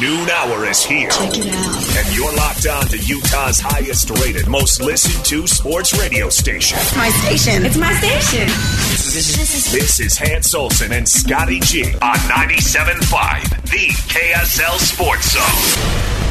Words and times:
Noon 0.00 0.28
hour 0.28 0.64
is 0.66 0.82
here. 0.84 1.08
Check 1.08 1.38
it 1.38 1.46
out. 1.52 1.96
And 1.98 2.16
you're 2.16 2.34
locked 2.34 2.66
on 2.66 2.86
to 2.88 2.98
Utah's 2.98 3.60
highest 3.60 4.10
rated, 4.10 4.48
most 4.48 4.80
listened 4.80 5.24
to 5.26 5.46
sports 5.46 5.96
radio 5.96 6.28
station. 6.28 6.78
It's 6.80 6.96
my 6.96 7.08
station. 7.10 7.64
It's 7.64 7.76
my 7.76 7.92
station. 7.94 8.48
This 8.48 9.38
is, 9.38 9.72
this 9.72 10.00
is 10.00 10.18
Hans 10.18 10.52
Olsen 10.52 10.92
and 10.92 11.08
Scotty 11.08 11.60
G 11.60 11.84
on 12.02 12.16
97.5, 12.16 13.62
the 13.70 13.86
KSL 14.12 14.78
Sports 14.78 15.32
Zone. 15.32 16.23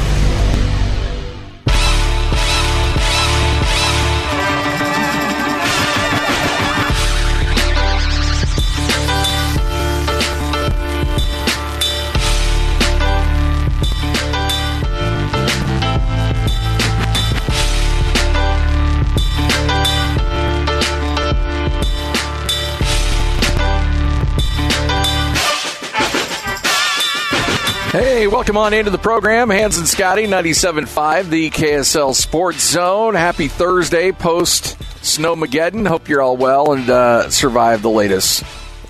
Hey, 28.24 28.28
welcome 28.28 28.56
on 28.56 28.72
into 28.72 28.90
the 28.90 28.96
program. 28.96 29.50
Hans 29.50 29.76
and 29.76 29.86
Scotty, 29.86 30.26
97.5, 30.26 31.28
the 31.28 31.50
KSL 31.50 32.14
Sports 32.14 32.66
Zone. 32.70 33.14
Happy 33.14 33.48
Thursday 33.48 34.12
post 34.12 34.78
Snowmageddon. 35.02 35.86
Hope 35.86 36.08
you're 36.08 36.22
all 36.22 36.38
well 36.38 36.72
and 36.72 36.88
uh, 36.88 37.28
survived 37.28 37.82
the 37.82 37.90
latest 37.90 38.42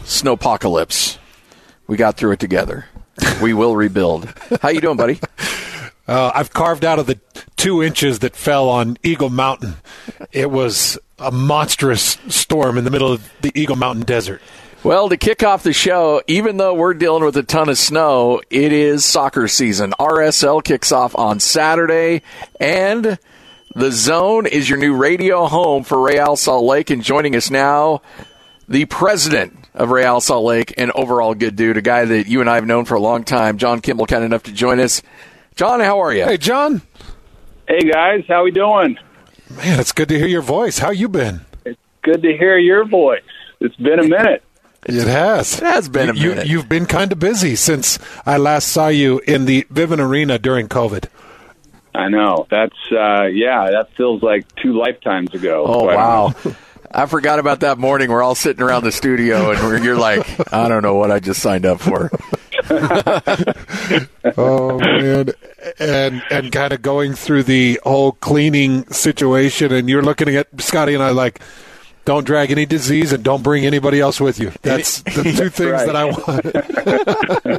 snowpocalypse. 0.04 1.18
We 1.88 1.96
got 1.96 2.16
through 2.16 2.30
it 2.30 2.38
together. 2.38 2.84
We 3.42 3.54
will 3.54 3.74
rebuild. 3.74 4.32
How 4.62 4.68
you 4.68 4.80
doing, 4.80 4.96
buddy? 4.96 5.18
Uh, 6.06 6.30
I've 6.34 6.52
carved 6.52 6.84
out 6.84 6.98
of 6.98 7.06
the 7.06 7.19
two 7.56 7.82
inches 7.82 8.19
that 8.19 8.36
fell 8.36 8.69
on 8.69 8.98
Eagle 9.02 9.30
Mountain. 9.30 9.76
It 10.32 10.50
was 10.50 10.98
a 11.19 11.30
monstrous 11.30 12.19
storm 12.28 12.76
in 12.76 12.84
the 12.84 12.91
middle 12.91 13.10
of 13.10 13.26
the 13.41 13.50
Eagle 13.59 13.76
Mountain 13.76 14.04
desert. 14.04 14.42
Well, 14.84 15.09
to 15.09 15.17
kick 15.17 15.43
off 15.43 15.62
the 15.62 15.72
show, 15.72 16.21
even 16.27 16.59
though 16.59 16.75
we're 16.75 16.93
dealing 16.93 17.25
with 17.25 17.39
a 17.39 17.43
ton 17.43 17.71
of 17.71 17.78
snow, 17.78 18.43
it 18.50 18.71
is 18.71 19.03
soccer 19.03 19.49
season. 19.49 19.95
RSL 19.99 20.62
kicks 20.62 20.93
off 20.93 21.17
on 21.17 21.41
Saturday, 21.41 22.21
and 22.61 23.19
the 23.75 23.91
Zone 23.91 24.47
is 24.47 24.69
your 24.69 24.78
new 24.78 24.95
radio 24.95 25.47
home 25.47 25.84
for 25.84 26.03
Real 26.03 26.37
Salt 26.37 26.67
Lake. 26.67 26.91
And 26.91 27.03
joining 27.03 27.34
us 27.34 27.50
now, 27.50 28.03
the 28.69 28.84
president 28.84 29.56
of 29.72 29.91
Real 29.91 30.21
Salt 30.21 30.45
Lake 30.45 30.75
and 30.77 30.91
overall 30.91 31.34
good 31.34 31.56
dude, 31.56 31.78
a 31.78 31.83
guy 31.83 32.05
that 32.05 32.27
you 32.27 32.43
and 32.43 32.51
I 32.51 32.56
have 32.56 32.66
known 32.66 32.84
for 32.84 32.95
a 32.95 33.01
long 33.01 33.25
time, 33.25 33.56
John 33.56 33.81
Kimball, 33.81 34.05
kind 34.05 34.22
enough 34.22 34.43
to 34.43 34.53
join 34.53 34.81
us. 34.81 35.01
John, 35.56 35.81
how 35.81 36.01
are 36.01 36.12
you? 36.12 36.27
Hey, 36.27 36.37
John. 36.37 36.83
Hey 37.66 37.91
guys, 37.91 38.25
how 38.28 38.45
we 38.45 38.51
doing? 38.51 38.99
Man, 39.49 39.81
it's 39.81 39.93
good 39.93 40.11
to 40.11 40.19
hear 40.19 40.28
your 40.28 40.43
voice. 40.43 40.78
How 40.78 40.91
you 40.91 41.09
been? 41.09 41.41
It's 41.65 41.81
good 42.03 42.21
to 42.21 42.37
hear 42.37 42.59
your 42.59 42.84
voice. 42.87 43.22
It's 43.61 43.77
been 43.77 43.99
a 43.99 44.06
minute. 44.06 44.43
It 44.87 45.06
has. 45.06 45.59
It 45.59 45.65
has 45.65 45.89
been 45.89 46.11
a 46.11 46.15
You- 46.15 46.28
minute. 46.31 46.47
You, 46.47 46.59
have 46.59 46.69
been 46.69 46.87
kind 46.87 47.11
of 47.12 47.19
busy 47.19 47.56
since 47.56 47.99
I 48.27 48.37
last 48.37 48.69
saw 48.69 48.89
you 48.89 49.21
in 49.27 49.45
the 49.47 49.67
Vivint 49.72 50.00
Arena 50.00 50.39
during 50.39 50.69
COVID. 50.69 51.06
I 51.95 52.09
know. 52.09 52.47
That's 52.50 52.75
uh 52.93 53.25
yeah, 53.27 53.71
that 53.71 53.89
feels 53.97 54.22
like 54.22 54.53
two 54.56 54.72
lifetimes 54.77 55.33
ago. 55.33 55.65
Oh 55.67 55.84
wow! 55.84 56.34
I 56.91 57.06
forgot 57.06 57.39
about 57.39 57.61
that 57.61 57.78
morning. 57.78 58.11
We're 58.11 58.22
all 58.22 58.34
sitting 58.34 58.62
around 58.62 58.83
the 58.84 58.91
studio, 58.93 59.50
and 59.53 59.61
we're, 59.61 59.78
you're 59.83 59.97
like, 59.97 60.53
I 60.53 60.69
don't 60.69 60.83
know 60.83 60.95
what 60.95 61.11
I 61.12 61.21
just 61.21 61.41
signed 61.41 61.66
up 61.66 61.81
for. 61.81 62.11
Oh 64.37 64.78
man, 64.78 65.28
and 65.78 66.22
and 66.31 66.51
kind 66.51 66.72
of 66.72 66.81
going 66.83 67.15
through 67.15 67.43
the 67.45 67.78
whole 67.83 68.12
cleaning 68.12 68.87
situation, 68.87 69.72
and 69.72 69.89
you're 69.89 70.03
looking 70.03 70.28
at 70.34 70.49
Scotty 70.61 70.95
and 70.95 71.03
I 71.03 71.11
like, 71.11 71.41
don't 72.04 72.25
drag 72.25 72.50
any 72.50 72.66
disease 72.66 73.12
and 73.12 73.25
don't 73.25 73.42
bring 73.42 73.65
anybody 73.65 74.00
else 74.00 74.20
with 74.20 74.38
you. 74.38 74.53
That's 74.62 75.03
the 75.03 75.22
two 75.22 75.48
things 75.50 75.70
right. 75.70 75.87
that 75.87 75.97
I 75.97 76.04
want. 76.04 76.44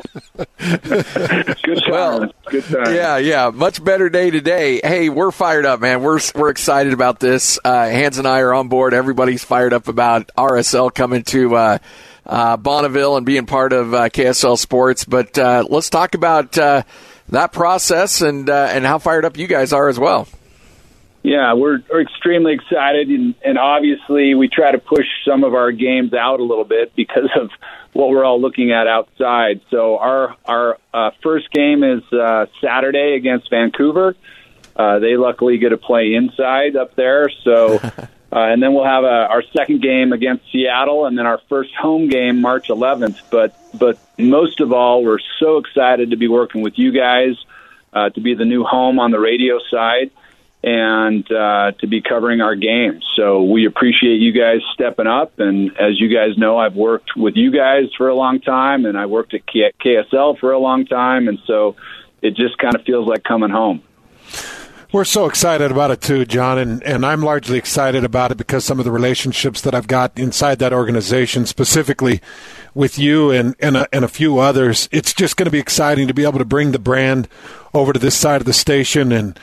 Good 1.63 1.83
time. 1.83 1.91
Well, 1.91 2.33
good 2.49 2.63
time. 2.65 2.93
Yeah, 2.93 3.17
yeah, 3.17 3.49
much 3.53 3.83
better 3.83 4.09
day 4.09 4.31
today. 4.31 4.81
Hey, 4.83 5.09
we're 5.09 5.31
fired 5.31 5.65
up, 5.65 5.79
man. 5.79 6.01
We're 6.01 6.19
we're 6.33 6.49
excited 6.49 6.93
about 6.93 7.19
this. 7.19 7.59
Uh, 7.63 7.89
Hans 7.89 8.17
and 8.17 8.27
I 8.27 8.39
are 8.41 8.53
on 8.53 8.67
board. 8.67 8.93
Everybody's 8.93 9.43
fired 9.43 9.73
up 9.73 9.87
about 9.87 10.31
RSL 10.37 10.93
coming 10.93 11.23
to 11.23 11.55
uh, 11.55 11.77
uh, 12.25 12.57
Bonneville 12.57 13.17
and 13.17 13.25
being 13.25 13.45
part 13.45 13.73
of 13.73 13.93
uh, 13.93 14.09
KSL 14.09 14.57
Sports. 14.57 15.05
But 15.05 15.37
uh, 15.37 15.65
let's 15.69 15.89
talk 15.89 16.15
about 16.15 16.57
uh, 16.57 16.83
that 17.29 17.53
process 17.53 18.21
and 18.21 18.49
uh, 18.49 18.67
and 18.71 18.85
how 18.85 18.97
fired 18.97 19.25
up 19.25 19.37
you 19.37 19.47
guys 19.47 19.73
are 19.73 19.87
as 19.87 19.99
well. 19.99 20.27
Yeah, 21.25 21.53
we're, 21.53 21.79
we're 21.91 22.01
extremely 22.01 22.53
excited, 22.53 23.09
and, 23.09 23.33
and 23.43 23.57
obviously 23.57 24.35
we 24.35 24.47
try 24.47 24.71
to 24.71 24.77
push 24.77 25.07
some 25.27 25.43
of 25.43 25.55
our 25.55 25.71
games 25.71 26.13
out 26.13 26.39
a 26.39 26.43
little 26.43 26.65
bit 26.65 26.95
because 26.95 27.31
of 27.35 27.49
what 27.93 28.09
we're 28.09 28.23
all 28.23 28.39
looking 28.39 28.71
at 28.71 28.85
outside. 28.85 29.61
So 29.71 29.97
our 29.97 30.35
our 30.45 30.77
uh, 30.93 31.09
first 31.23 31.49
game 31.49 31.83
is 31.83 32.03
uh, 32.13 32.45
Saturday 32.61 33.15
against 33.15 33.49
Vancouver. 33.49 34.15
Uh, 34.75 34.99
they 34.99 35.17
luckily 35.17 35.57
get 35.57 35.69
to 35.69 35.77
play 35.77 36.13
inside 36.13 36.75
up 36.75 36.95
there. 36.95 37.31
So, 37.43 37.77
uh, 37.81 38.07
and 38.31 38.61
then 38.61 38.75
we'll 38.75 38.85
have 38.85 39.03
a, 39.03 39.07
our 39.07 39.41
second 39.51 39.81
game 39.81 40.13
against 40.13 40.51
Seattle, 40.51 41.07
and 41.07 41.17
then 41.17 41.25
our 41.25 41.41
first 41.49 41.73
home 41.73 42.07
game 42.07 42.39
March 42.39 42.67
11th. 42.67 43.19
But 43.31 43.57
but 43.73 43.97
most 44.19 44.59
of 44.59 44.71
all, 44.71 45.03
we're 45.03 45.17
so 45.39 45.57
excited 45.57 46.11
to 46.11 46.17
be 46.17 46.27
working 46.27 46.61
with 46.61 46.77
you 46.77 46.91
guys 46.91 47.33
uh, 47.93 48.11
to 48.11 48.21
be 48.21 48.35
the 48.35 48.45
new 48.45 48.63
home 48.63 48.99
on 48.99 49.09
the 49.09 49.19
radio 49.19 49.57
side 49.71 50.11
and 50.65 51.31
uh, 51.31 51.73
to 51.79 51.85
be 51.85 52.01
covering 52.01 52.41
our 52.41 52.55
games. 52.55 53.05
So 53.15 53.43
we 53.43 53.67
appreciate 53.67 54.15
you 54.15 54.31
guys 54.31 54.61
stepping 54.73 55.05
up. 55.05 55.37
And 55.37 55.69
as 55.77 56.01
you 56.01 56.09
guys 56.09 56.39
know, 56.39 56.57
I've 56.57 56.75
worked 56.75 57.15
with 57.15 57.35
you 57.35 57.51
guys 57.51 57.83
for 57.95 58.09
a 58.09 58.15
long 58.15 58.41
time, 58.41 58.85
and 58.85 58.97
I 58.97 59.05
worked 59.05 59.35
at 59.35 59.45
KSL 59.45 60.39
for 60.39 60.51
a 60.51 60.57
long 60.57 60.87
time, 60.87 61.27
and 61.27 61.37
so 61.45 61.75
it 62.23 62.35
just 62.35 62.57
kind 62.57 62.73
of 62.73 62.81
feels 62.81 63.07
like 63.07 63.23
coming 63.23 63.51
home. 63.51 63.83
We're 64.91 65.05
so 65.05 65.25
excited 65.25 65.71
about 65.71 65.91
it 65.91 66.01
too, 66.01 66.25
John, 66.25 66.57
and, 66.57 66.81
and 66.81 67.05
I'm 67.05 67.21
largely 67.21 67.59
excited 67.59 68.03
about 68.03 68.31
it 68.31 68.37
because 68.37 68.65
some 68.65 68.79
of 68.79 68.85
the 68.85 68.91
relationships 68.91 69.61
that 69.61 69.75
I've 69.75 69.87
got 69.87 70.17
inside 70.17 70.57
that 70.59 70.73
organization, 70.73 71.45
specifically 71.45 72.21
with 72.73 72.99
you 72.99 73.31
and 73.31 73.55
and 73.59 73.77
a, 73.77 73.87
and 73.93 74.05
a 74.05 74.07
few 74.07 74.37
others. 74.37 74.87
It's 74.91 75.13
just 75.13 75.37
going 75.37 75.45
to 75.45 75.51
be 75.51 75.59
exciting 75.59 76.07
to 76.07 76.13
be 76.13 76.23
able 76.23 76.39
to 76.39 76.45
bring 76.45 76.71
the 76.71 76.79
brand 76.79 77.27
over 77.73 77.93
to 77.93 77.99
this 77.99 78.15
side 78.15 78.41
of 78.41 78.45
the 78.45 78.53
station, 78.53 79.11
and 79.11 79.39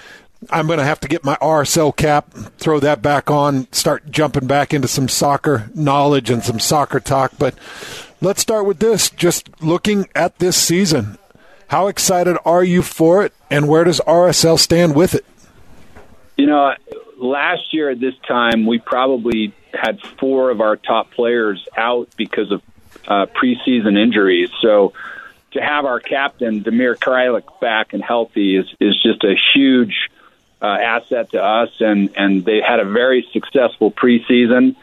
I'm 0.50 0.66
going 0.66 0.78
to 0.78 0.84
have 0.84 1.00
to 1.00 1.08
get 1.08 1.24
my 1.24 1.36
RSL 1.36 1.94
cap, 1.96 2.32
throw 2.58 2.80
that 2.80 3.02
back 3.02 3.30
on, 3.30 3.70
start 3.72 4.10
jumping 4.10 4.46
back 4.46 4.74
into 4.74 4.88
some 4.88 5.08
soccer 5.08 5.70
knowledge 5.74 6.30
and 6.30 6.42
some 6.42 6.58
soccer 6.58 7.00
talk. 7.00 7.32
But 7.38 7.54
let's 8.20 8.40
start 8.40 8.66
with 8.66 8.78
this. 8.78 9.10
Just 9.10 9.62
looking 9.62 10.08
at 10.14 10.38
this 10.38 10.56
season, 10.56 11.18
how 11.68 11.86
excited 11.86 12.36
are 12.44 12.64
you 12.64 12.82
for 12.82 13.24
it, 13.24 13.32
and 13.50 13.68
where 13.68 13.84
does 13.84 14.00
RSL 14.00 14.58
stand 14.58 14.94
with 14.94 15.14
it? 15.14 15.24
You 16.36 16.46
know, 16.46 16.74
last 17.18 17.72
year 17.72 17.90
at 17.90 18.00
this 18.00 18.14
time, 18.26 18.66
we 18.66 18.78
probably 18.78 19.54
had 19.72 20.00
four 20.18 20.50
of 20.50 20.60
our 20.60 20.76
top 20.76 21.12
players 21.12 21.66
out 21.76 22.08
because 22.16 22.50
of 22.50 22.62
uh, 23.06 23.26
preseason 23.26 23.98
injuries. 23.98 24.50
So 24.60 24.92
to 25.52 25.60
have 25.60 25.84
our 25.84 26.00
captain 26.00 26.62
Damir 26.62 26.96
Kreilach 26.96 27.60
back 27.60 27.92
and 27.92 28.02
healthy 28.02 28.56
is 28.56 28.66
is 28.80 29.00
just 29.02 29.24
a 29.24 29.34
huge 29.54 30.10
uh, 30.62 30.66
asset 30.66 31.30
to 31.32 31.42
us, 31.42 31.70
and 31.80 32.10
and 32.16 32.44
they 32.44 32.60
had 32.66 32.78
a 32.78 32.84
very 32.84 33.26
successful 33.32 33.90
preseason. 33.90 34.76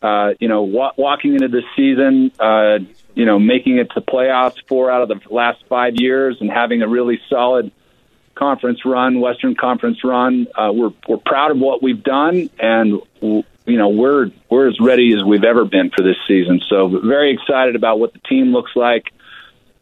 Uh, 0.00 0.34
you 0.40 0.48
know, 0.48 0.62
wa- 0.62 0.92
walking 0.96 1.34
into 1.34 1.48
this 1.48 1.64
season, 1.76 2.32
uh, 2.38 2.78
you 3.14 3.26
know, 3.26 3.38
making 3.38 3.78
it 3.78 3.90
to 3.90 4.00
playoffs 4.00 4.56
four 4.66 4.90
out 4.90 5.02
of 5.02 5.08
the 5.08 5.20
last 5.34 5.62
five 5.68 5.96
years, 5.96 6.38
and 6.40 6.50
having 6.50 6.82
a 6.82 6.88
really 6.88 7.20
solid 7.28 7.70
conference 8.38 8.84
run, 8.84 9.20
Western 9.20 9.54
Conference 9.54 10.02
run. 10.04 10.46
Uh, 10.54 10.70
we're 10.72 10.92
we're 11.06 11.18
proud 11.18 11.50
of 11.50 11.58
what 11.58 11.82
we've 11.82 12.02
done, 12.02 12.48
and 12.58 13.02
you 13.20 13.44
know 13.66 13.88
we're 13.88 14.30
we're 14.48 14.68
as 14.68 14.78
ready 14.80 15.12
as 15.12 15.24
we've 15.24 15.44
ever 15.44 15.64
been 15.64 15.90
for 15.90 16.02
this 16.02 16.16
season. 16.26 16.60
So 16.68 16.88
very 16.88 17.32
excited 17.32 17.76
about 17.76 17.98
what 17.98 18.12
the 18.14 18.20
team 18.20 18.52
looks 18.52 18.74
like. 18.74 19.12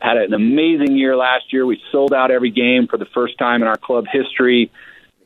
Had 0.00 0.16
an 0.16 0.34
amazing 0.34 0.96
year 0.96 1.16
last 1.16 1.52
year. 1.52 1.64
We 1.64 1.80
sold 1.92 2.12
out 2.12 2.30
every 2.30 2.50
game 2.50 2.86
for 2.88 2.96
the 2.96 3.06
first 3.06 3.38
time 3.38 3.62
in 3.62 3.68
our 3.68 3.76
club 3.76 4.06
history, 4.10 4.70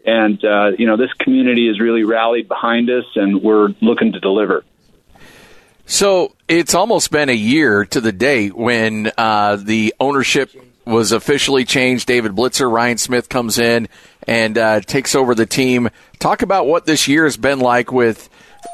and 0.04 0.44
uh, 0.44 0.72
you 0.78 0.86
know 0.86 0.96
this 0.96 1.12
community 1.14 1.68
has 1.68 1.80
really 1.80 2.04
rallied 2.04 2.48
behind 2.48 2.90
us, 2.90 3.04
and 3.14 3.42
we're 3.42 3.68
looking 3.80 4.12
to 4.12 4.20
deliver. 4.20 4.64
So 5.86 6.36
it's 6.46 6.74
almost 6.74 7.10
been 7.10 7.28
a 7.28 7.34
year 7.34 7.84
to 7.86 8.00
the 8.00 8.12
day 8.12 8.48
when 8.48 9.10
uh, 9.18 9.56
the 9.56 9.94
ownership 9.98 10.50
was 10.86 11.12
officially 11.12 11.64
changed. 11.64 12.06
David 12.06 12.32
Blitzer, 12.32 12.70
Ryan 12.70 12.98
Smith 12.98 13.28
comes 13.28 13.58
in 13.58 13.88
and 14.26 14.56
uh, 14.56 14.80
takes 14.80 15.14
over 15.14 15.34
the 15.34 15.46
team. 15.46 15.90
Talk 16.18 16.42
about 16.42 16.66
what 16.66 16.86
this 16.86 17.08
year 17.08 17.24
has 17.24 17.36
been 17.36 17.58
like 17.58 17.90
with 17.90 18.28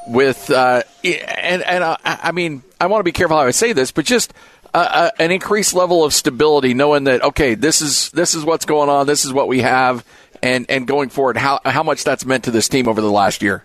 with 0.09 0.51
uh, 0.51 0.83
and 1.05 1.63
and 1.63 1.85
uh, 1.85 1.97
I 2.05 2.33
mean 2.33 2.63
I 2.81 2.87
want 2.87 3.01
to 3.01 3.05
be 3.05 3.13
careful 3.13 3.37
how 3.37 3.45
I 3.45 3.51
say 3.51 3.73
this, 3.73 3.93
but 3.93 4.05
just 4.05 4.33
uh, 4.75 4.79
uh, 4.79 5.11
an 5.19 5.31
increased 5.31 5.73
level 5.73 6.05
of 6.05 6.13
stability, 6.13 6.75
knowing 6.75 7.05
that 7.05 7.23
okay, 7.23 7.55
this 7.55 7.81
is 7.81 8.11
this 8.11 8.35
is 8.35 8.45
what's 8.45 8.67
going 8.67 8.91
on, 8.91 9.07
this 9.07 9.25
is 9.25 9.33
what 9.33 9.49
we 9.49 9.63
have, 9.63 10.05
and 10.43 10.67
and 10.69 10.87
going 10.87 11.09
forward, 11.09 11.37
how 11.37 11.61
how 11.65 11.83
much 11.83 12.05
that's 12.05 12.25
meant 12.25 12.45
to 12.45 12.51
this 12.51 12.69
team 12.69 12.89
over 12.89 13.01
the 13.01 13.11
last 13.11 13.43
year. 13.43 13.65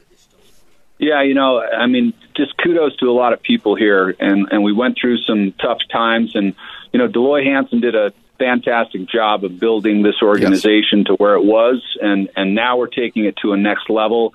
Yeah, 0.98 1.24
you 1.24 1.34
know, 1.34 1.60
I 1.60 1.88
mean, 1.88 2.14
just 2.36 2.56
kudos 2.58 2.96
to 2.98 3.10
a 3.10 3.12
lot 3.12 3.34
of 3.34 3.42
people 3.42 3.76
here, 3.76 4.16
and 4.20 4.48
and 4.52 4.64
we 4.64 4.72
went 4.72 4.98
through 5.00 5.18
some 5.24 5.54
tough 5.54 5.80
times, 5.92 6.36
and 6.36 6.54
you 6.94 7.00
know, 7.00 7.08
Dell 7.08 7.24
Loy 7.24 7.44
Hansen 7.44 7.82
did 7.82 7.96
a 7.96 8.14
fantastic 8.38 9.08
job 9.08 9.44
of 9.44 9.60
building 9.60 10.04
this 10.04 10.22
organization 10.22 11.00
yes. 11.00 11.08
to 11.08 11.14
where 11.16 11.36
it 11.36 11.44
was, 11.44 11.82
and 12.02 12.30
and 12.36 12.54
now 12.54 12.78
we're 12.78 12.88
taking 12.88 13.26
it 13.26 13.38
to 13.38 13.54
a 13.54 13.58
next 13.58 13.90
level. 13.90 14.34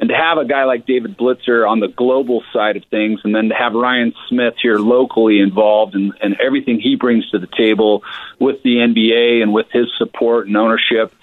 And 0.00 0.08
to 0.08 0.16
have 0.16 0.38
a 0.38 0.46
guy 0.46 0.64
like 0.64 0.86
David 0.86 1.18
Blitzer 1.18 1.68
on 1.68 1.78
the 1.78 1.88
global 1.88 2.42
side 2.54 2.76
of 2.76 2.84
things, 2.86 3.20
and 3.22 3.34
then 3.34 3.50
to 3.50 3.54
have 3.54 3.74
Ryan 3.74 4.14
Smith 4.28 4.54
here 4.60 4.78
locally 4.78 5.40
involved 5.40 5.94
and, 5.94 6.14
and 6.22 6.40
everything 6.40 6.80
he 6.80 6.96
brings 6.96 7.28
to 7.30 7.38
the 7.38 7.46
table 7.46 8.02
with 8.38 8.62
the 8.62 8.76
NBA 8.76 9.42
and 9.42 9.52
with 9.52 9.66
his 9.70 9.88
support 9.98 10.46
and 10.46 10.56
ownership, 10.56 11.14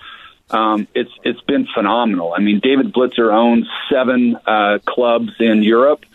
um, 0.49 0.87
it's 0.95 1.11
it's 1.23 1.41
been 1.41 1.67
phenomenal. 1.73 2.33
I 2.33 2.39
mean, 2.39 2.59
David 2.61 2.93
Blitzer 2.93 3.33
owns 3.33 3.67
seven 3.91 4.37
uh, 4.45 4.79
clubs 4.85 5.31
in 5.39 5.63
Europe 5.63 6.05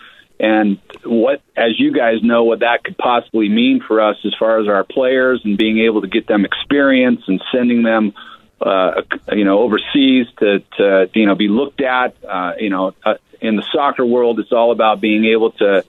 and 0.43 0.79
what, 1.05 1.41
as 1.57 1.79
you 1.79 1.93
guys 1.93 2.17
know, 2.21 2.43
what 2.43 2.61
that 2.61 2.83
could 2.83 2.99
possibly 2.99 3.49
mean 3.49 3.81
for 3.81 4.01
us 4.01 4.17
as 4.25 4.35
far 4.37 4.59
as 4.61 4.67
our 4.67 4.83
players 4.83 5.41
and 5.45 5.57
being 5.57 5.79
able 5.79 6.01
to 6.01 6.09
get 6.09 6.27
them 6.27 6.45
experience 6.45 7.23
and 7.29 7.41
sending 7.53 7.85
them, 7.85 8.13
uh, 8.61 9.03
you 9.31 9.45
know, 9.45 9.61
overseas 9.61 10.27
to, 10.41 10.59
to 10.77 11.09
you 11.15 11.27
know 11.27 11.37
be 11.37 11.47
looked 11.47 11.81
at. 11.81 12.17
Uh, 12.25 12.55
you 12.59 12.71
know, 12.71 12.93
uh, 13.05 13.15
in 13.41 13.55
the 13.55 13.65
soccer 13.73 14.05
world, 14.05 14.41
it's 14.41 14.53
all 14.53 14.73
about 14.73 15.01
being 15.01 15.27
able 15.27 15.53
to, 15.53 15.85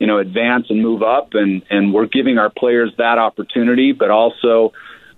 you 0.00 0.08
know, 0.08 0.18
advance 0.18 0.68
and 0.68 0.82
move 0.82 1.04
up, 1.04 1.34
and 1.34 1.62
and 1.70 1.94
we're 1.94 2.06
giving 2.06 2.38
our 2.38 2.50
players 2.50 2.92
that 2.98 3.18
opportunity, 3.18 3.92
but 3.92 4.10
also 4.10 4.72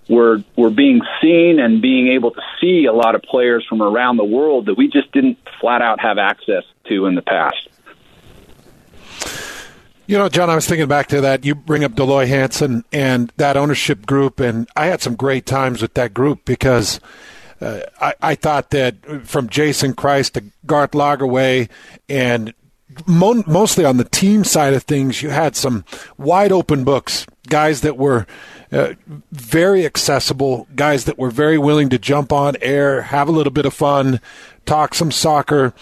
we're 0.07 0.43
we're 0.55 0.69
being 0.69 1.01
seen 1.21 1.59
and 1.59 1.81
being 1.81 2.09
able 2.09 2.31
to 2.31 2.41
see 2.61 2.85
a 2.85 2.93
lot 2.93 3.15
of 3.15 3.21
players 3.23 3.65
from 3.67 3.81
around 3.81 4.17
the 4.17 4.25
world 4.25 4.67
that 4.67 4.75
we 4.75 4.87
just 4.87 5.11
didn't 5.11 5.37
flat 5.59 5.81
out 5.81 5.99
have 5.99 6.17
access 6.17 6.63
to 6.87 7.07
in 7.07 7.15
the 7.15 7.21
past. 7.21 7.69
You 10.07 10.19
know, 10.19 10.29
John, 10.29 10.51
I 10.51 10.55
was 10.55 10.67
thinking 10.67 10.87
back 10.87 11.07
to 11.07 11.21
that. 11.21 11.45
You 11.45 11.55
bring 11.55 11.83
up 11.83 11.95
Dell 11.95 12.05
Loy 12.05 12.27
Hansen 12.27 12.85
and 12.93 13.33
that 13.37 13.57
ownership 13.57 14.05
group, 14.05 14.39
and 14.39 14.69
I 14.75 14.85
had 14.85 15.01
some 15.01 15.15
great 15.15 15.47
times 15.47 15.81
with 15.81 15.95
that 15.95 16.13
group 16.13 16.45
because 16.45 16.99
uh, 17.59 17.79
I, 17.99 18.13
I, 18.21 18.35
thought 18.35 18.69
that 18.69 19.03
from 19.25 19.49
Jason 19.49 19.95
Kreis 19.95 20.31
to 20.33 20.43
Garth 20.67 20.91
Lagerwey 20.91 21.69
and 22.07 22.53
mo- 23.07 23.43
mostly 23.47 23.83
on 23.83 23.97
the 23.97 24.03
team 24.03 24.43
side 24.43 24.75
of 24.75 24.83
things, 24.83 25.23
you 25.23 25.29
had 25.29 25.55
some 25.55 25.85
wide 26.17 26.51
open 26.51 26.83
books, 26.83 27.25
guys 27.47 27.81
that 27.81 27.97
were 27.97 28.27
uh, 28.75 28.93
very 29.31 29.85
accessible, 29.85 30.67
guys 30.75 31.05
that 31.05 31.17
were 31.17 31.31
very 31.31 31.57
willing 31.57 31.89
to 31.89 31.97
jump 31.97 32.31
on 32.31 32.55
air, 32.61 33.03
have 33.03 33.27
a 33.27 33.31
little 33.31 33.53
bit 33.53 33.65
of 33.65 33.73
fun, 33.73 34.19
talk 34.65 34.93
some 34.93 35.11
soccer 35.11 35.73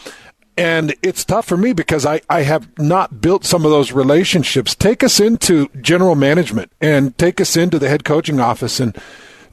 and 0.57 0.95
it's 1.01 1.25
tough 1.25 1.47
for 1.47 1.57
me 1.57 1.73
because 1.73 2.05
I, 2.05 2.21
I 2.29 2.41
have 2.43 2.77
not 2.77 3.21
built 3.21 3.43
some 3.43 3.65
of 3.65 3.71
those 3.71 3.91
relationships. 3.91 4.75
Take 4.75 5.03
us 5.03 5.19
into 5.19 5.69
general 5.81 6.15
management 6.15 6.71
and 6.79 7.17
take 7.17 7.41
us 7.41 7.57
into 7.57 7.79
the 7.79 7.89
head 7.89 8.03
coaching 8.03 8.39
office 8.39 8.79
and 8.79 8.95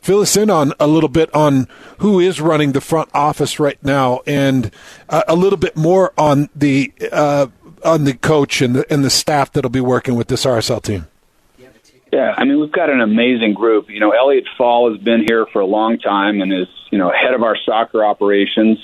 fill 0.03 0.21
us 0.21 0.37
in 0.37 0.51
on 0.51 0.75
a 0.79 0.87
little 0.87 1.09
bit 1.09 1.35
on 1.35 1.69
who 1.99 2.21
is 2.21 2.41
running 2.41 2.73
the 2.73 2.81
front 2.81 3.09
office 3.15 3.59
right 3.59 3.83
now 3.83 4.21
and 4.27 4.71
uh, 5.09 5.23
a 5.27 5.35
little 5.35 5.59
bit 5.59 5.77
more 5.77 6.13
on 6.19 6.51
the 6.55 6.93
uh, 7.13 7.47
on 7.83 8.05
the 8.05 8.15
coach 8.15 8.61
and 8.61 8.77
the, 8.77 8.93
and 8.93 9.03
the 9.03 9.11
staff 9.11 9.53
that'll 9.53 9.71
be 9.71 9.81
working 9.81 10.17
with 10.17 10.29
this 10.29 10.45
RSL 10.45 10.83
team. 10.83 11.07
Yeah, 12.13 12.35
I 12.37 12.45
mean 12.45 12.61
we've 12.61 12.73
got 12.73 12.91
an 12.91 13.01
amazing 13.01 13.55
group. 13.55 13.89
You 13.89 14.01
know, 14.01 14.11
Elliot 14.11 14.45
Fall 14.59 14.91
has 14.93 15.01
been 15.01 15.25
here 15.27 15.47
for 15.47 15.61
a 15.61 15.67
long 15.67 15.99
time 15.99 16.41
and 16.41 16.53
is 16.53 16.69
you 16.91 16.99
know 16.99 17.11
head 17.11 17.35
of 17.35 17.43
our 17.43 17.57
soccer 17.65 18.05
operations 18.05 18.79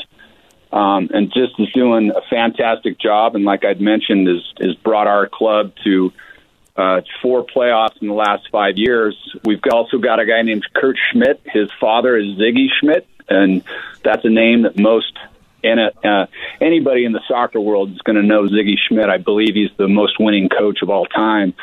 um, 0.73 1.09
and 1.13 1.33
just 1.33 1.59
is 1.59 1.71
doing 1.73 2.11
a 2.11 2.21
fantastic 2.29 2.99
job. 2.99 3.35
And 3.35 3.45
like 3.45 3.65
I'd 3.65 3.81
mentioned, 3.81 4.29
has 4.29 4.45
has 4.61 4.75
brought 4.77 5.07
our 5.07 5.29
club 5.29 5.73
to 5.85 6.13
uh, 6.77 7.01
four 7.23 7.45
playoffs 7.45 8.01
in 8.01 8.09
the 8.09 8.15
last 8.15 8.49
five 8.53 8.77
years. 8.77 9.17
We've 9.45 9.61
also 9.73 9.99
got 9.99 10.21
a 10.21 10.27
guy 10.27 10.43
named 10.43 10.65
Kurt 10.75 10.97
Schmid. 11.11 11.41
His 11.47 11.71
father 11.81 12.17
is 12.17 12.37
Sigi 12.37 12.69
Schmid, 12.81 13.07
and 13.29 13.65
that's 14.05 14.25
a 14.25 14.31
name 14.31 14.63
that 14.63 14.79
most 14.79 15.19
and 15.65 15.81
uh, 15.81 16.27
anybody 16.61 17.05
in 17.05 17.13
the 17.13 17.23
soccer 17.27 17.61
world 17.61 17.91
is 17.91 17.99
going 18.03 18.17
to 18.17 18.23
know 18.23 18.45
Sigi 18.45 18.77
Schmid. 18.89 19.09
I 19.09 19.17
believe 19.19 19.55
he's 19.55 19.71
the 19.77 19.89
most 19.89 20.21
winning 20.21 20.49
coach 20.49 20.83
of 20.83 20.91
all 20.91 21.07
time. 21.07 21.55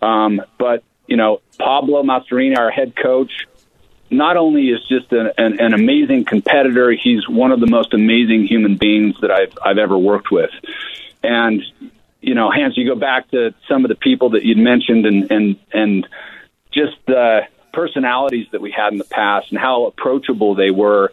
Um, 0.00 0.40
but 0.58 0.84
you 1.10 1.16
know, 1.16 1.42
Pablo 1.58 2.02
Mastroeni, 2.04 2.56
our 2.56 2.70
head 2.70 2.94
coach, 2.96 3.46
not 4.10 4.36
only 4.36 4.68
is 4.68 4.80
just 4.88 5.12
an, 5.12 5.32
an, 5.36 5.60
an, 5.60 5.74
amazing 5.74 6.24
competitor, 6.24 6.92
he's 6.92 7.28
one 7.28 7.52
of 7.52 7.60
the 7.60 7.66
most 7.66 7.92
amazing 7.92 8.46
human 8.46 8.76
beings 8.76 9.16
that 9.20 9.30
I've 9.30 9.52
I've 9.62 9.78
ever 9.78 9.98
worked 9.98 10.30
with. 10.30 10.50
And 11.22 11.62
you 12.20 12.34
know, 12.34 12.50
Hans, 12.50 12.76
you 12.76 12.86
go 12.86 12.94
back 12.94 13.30
to 13.30 13.54
some 13.68 13.84
of 13.84 13.88
the 13.88 13.96
people 13.96 14.30
that 14.30 14.44
you'd 14.44 14.58
mentioned, 14.58 15.04
and 15.04 15.30
and 15.30 15.56
and 15.72 16.08
just 16.70 16.96
the 17.06 17.42
personalities 17.72 18.46
that 18.52 18.60
we 18.60 18.70
had 18.70 18.92
in 18.92 18.98
the 18.98 19.04
past, 19.04 19.50
and 19.50 19.58
how 19.58 19.86
approachable 19.86 20.54
they 20.54 20.70
were. 20.70 21.12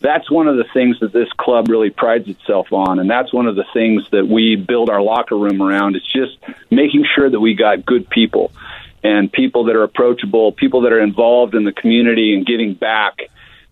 That's 0.00 0.28
one 0.28 0.48
of 0.48 0.56
the 0.56 0.64
things 0.74 0.98
that 0.98 1.12
this 1.12 1.28
club 1.38 1.68
really 1.68 1.90
prides 1.90 2.28
itself 2.28 2.72
on, 2.72 2.98
and 2.98 3.08
that's 3.08 3.32
one 3.32 3.46
of 3.46 3.56
the 3.56 3.64
things 3.72 4.02
that 4.10 4.26
we 4.26 4.56
build 4.56 4.90
our 4.90 5.00
locker 5.00 5.36
room 5.36 5.62
around. 5.62 5.96
It's 5.96 6.12
just 6.12 6.36
making 6.70 7.06
sure 7.14 7.30
that 7.30 7.38
we 7.38 7.54
got 7.54 7.86
good 7.86 8.10
people 8.10 8.52
and 9.02 9.32
people 9.32 9.64
that 9.64 9.76
are 9.76 9.82
approachable, 9.82 10.52
people 10.52 10.82
that 10.82 10.92
are 10.92 11.00
involved 11.00 11.54
in 11.54 11.64
the 11.64 11.72
community 11.72 12.34
and 12.34 12.46
giving 12.46 12.74
back. 12.74 13.18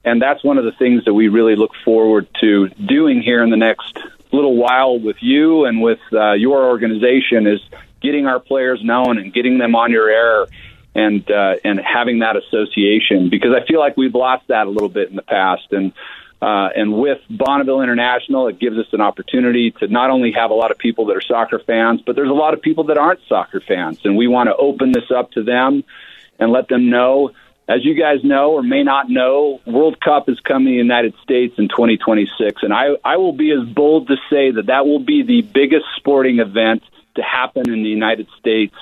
And 0.04 0.20
that's 0.20 0.42
one 0.42 0.58
of 0.58 0.64
the 0.64 0.72
things 0.72 1.04
that 1.04 1.14
we 1.14 1.28
really 1.28 1.56
look 1.56 1.72
forward 1.84 2.26
to 2.40 2.68
doing 2.68 3.22
here 3.22 3.42
in 3.42 3.50
the 3.50 3.56
next 3.56 3.98
little 4.32 4.56
while 4.56 4.98
with 4.98 5.16
you 5.20 5.64
and 5.64 5.82
with 5.82 6.00
uh, 6.12 6.32
your 6.32 6.64
organization 6.64 7.46
is 7.46 7.60
getting 8.00 8.26
our 8.26 8.40
players 8.40 8.82
known 8.82 9.18
and 9.18 9.32
getting 9.32 9.58
them 9.58 9.74
on 9.74 9.90
your 9.90 10.08
air 10.08 10.46
and 10.94 11.30
uh, 11.30 11.56
and 11.64 11.78
having 11.80 12.20
that 12.20 12.36
association 12.36 13.30
because 13.30 13.50
I 13.54 13.64
feel 13.66 13.78
like 13.78 13.96
we've 13.96 14.14
lost 14.14 14.48
that 14.48 14.66
a 14.66 14.70
little 14.70 14.88
bit 14.88 15.08
in 15.10 15.16
the 15.16 15.22
past 15.22 15.66
and 15.70 15.92
uh, 16.42 16.68
and 16.74 16.94
with 16.94 17.18
Bonneville 17.28 17.82
International, 17.82 18.48
it 18.48 18.58
gives 18.58 18.78
us 18.78 18.86
an 18.92 19.02
opportunity 19.02 19.72
to 19.72 19.88
not 19.88 20.10
only 20.10 20.32
have 20.32 20.50
a 20.50 20.54
lot 20.54 20.70
of 20.70 20.78
people 20.78 21.06
that 21.06 21.16
are 21.16 21.20
soccer 21.20 21.58
fans, 21.58 22.00
but 22.04 22.16
there's 22.16 22.30
a 22.30 22.34
lot 22.34 22.54
of 22.54 22.62
people 22.62 22.84
that 22.84 22.96
aren't 22.96 23.20
soccer 23.28 23.60
fans. 23.60 24.00
And 24.04 24.16
we 24.16 24.26
want 24.26 24.48
to 24.48 24.56
open 24.56 24.92
this 24.92 25.10
up 25.14 25.32
to 25.32 25.42
them 25.42 25.84
and 26.38 26.50
let 26.50 26.68
them 26.68 26.88
know. 26.88 27.32
As 27.68 27.84
you 27.84 27.94
guys 27.94 28.24
know 28.24 28.52
or 28.52 28.62
may 28.62 28.82
not 28.82 29.10
know, 29.10 29.60
World 29.66 30.00
Cup 30.00 30.28
is 30.28 30.40
coming 30.40 30.68
to 30.68 30.70
the 30.70 30.76
United 30.76 31.14
States 31.22 31.54
in 31.58 31.68
2026. 31.68 32.62
And 32.62 32.72
I, 32.72 32.96
I 33.04 33.18
will 33.18 33.34
be 33.34 33.52
as 33.52 33.68
bold 33.68 34.08
to 34.08 34.16
say 34.30 34.50
that 34.50 34.66
that 34.66 34.86
will 34.86 34.98
be 34.98 35.22
the 35.22 35.42
biggest 35.42 35.84
sporting 35.96 36.38
event 36.38 36.82
to 37.16 37.22
happen 37.22 37.68
in 37.68 37.82
the 37.82 37.90
United 37.90 38.28
States 38.38 38.74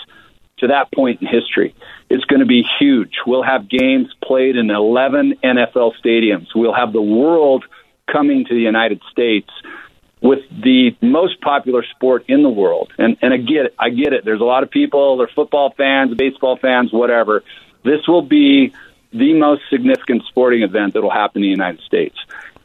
to 0.59 0.69
that 0.69 0.93
point 0.93 1.21
in 1.21 1.27
history. 1.27 1.75
It's 2.11 2.25
going 2.25 2.41
to 2.41 2.47
be 2.47 2.65
huge. 2.79 3.17
We'll 3.27 3.43
have 3.43 3.69
games 3.69 4.09
played 4.25 4.57
in 4.57 4.71
11 4.71 5.41
NFL 5.45 5.93
stadiums. 6.03 6.49
We'll 6.55 6.75
have 6.75 6.93
the 6.93 7.03
world 7.03 7.65
coming 8.11 8.45
to 8.47 8.55
the 8.55 8.61
United 8.61 9.01
States 9.11 9.51
with 10.21 10.41
the 10.51 10.97
most 11.01 11.41
popular 11.41 11.85
sport 11.95 12.25
in 12.29 12.43
the 12.43 12.49
world. 12.49 12.93
And 12.99 13.17
and 13.23 13.33
I 13.33 13.37
get 13.37 13.67
it. 13.67 13.75
I 13.79 13.91
get 13.91 14.13
it. 14.13 14.25
There's 14.25 14.41
a 14.41 14.45
lot 14.45 14.63
of 14.63 14.71
people, 14.71 15.17
they're 15.19 15.29
football 15.29 15.73
fans, 15.77 16.15
baseball 16.17 16.57
fans, 16.57 16.93
whatever. 16.93 17.45
This 17.85 18.07
will 18.09 18.23
be 18.23 18.73
the 19.13 19.35
most 19.35 19.63
significant 19.71 20.25
sporting 20.29 20.63
event 20.63 20.95
that 20.95 21.03
will 21.03 21.11
happen 21.11 21.43
in 21.43 21.43
the 21.43 21.49
United 21.49 21.81
States. 21.83 22.17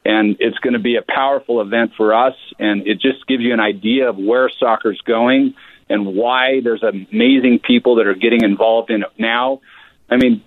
And 0.06 0.36
it's 0.40 0.58
going 0.58 0.74
to 0.74 0.80
be 0.80 0.98
a 0.98 1.02
powerful 1.02 1.62
event 1.62 1.92
for 1.96 2.14
us, 2.14 2.36
and 2.60 2.86
it 2.86 3.00
just 3.00 3.26
gives 3.26 3.42
you 3.42 3.54
an 3.54 3.62
idea 3.62 4.10
of 4.10 4.18
where 4.18 4.50
soccer's 4.50 5.00
going 5.02 5.54
and 5.90 6.16
why 6.16 6.62
there's 6.64 6.84
amazing 6.84 7.60
people 7.60 7.96
that 7.96 8.08
are 8.08 8.16
getting 8.16 8.44
involved 8.44 8.90
in 8.90 9.04
it 9.04 9.10
now. 9.18 9.62
I 10.10 10.18
mean, 10.18 10.44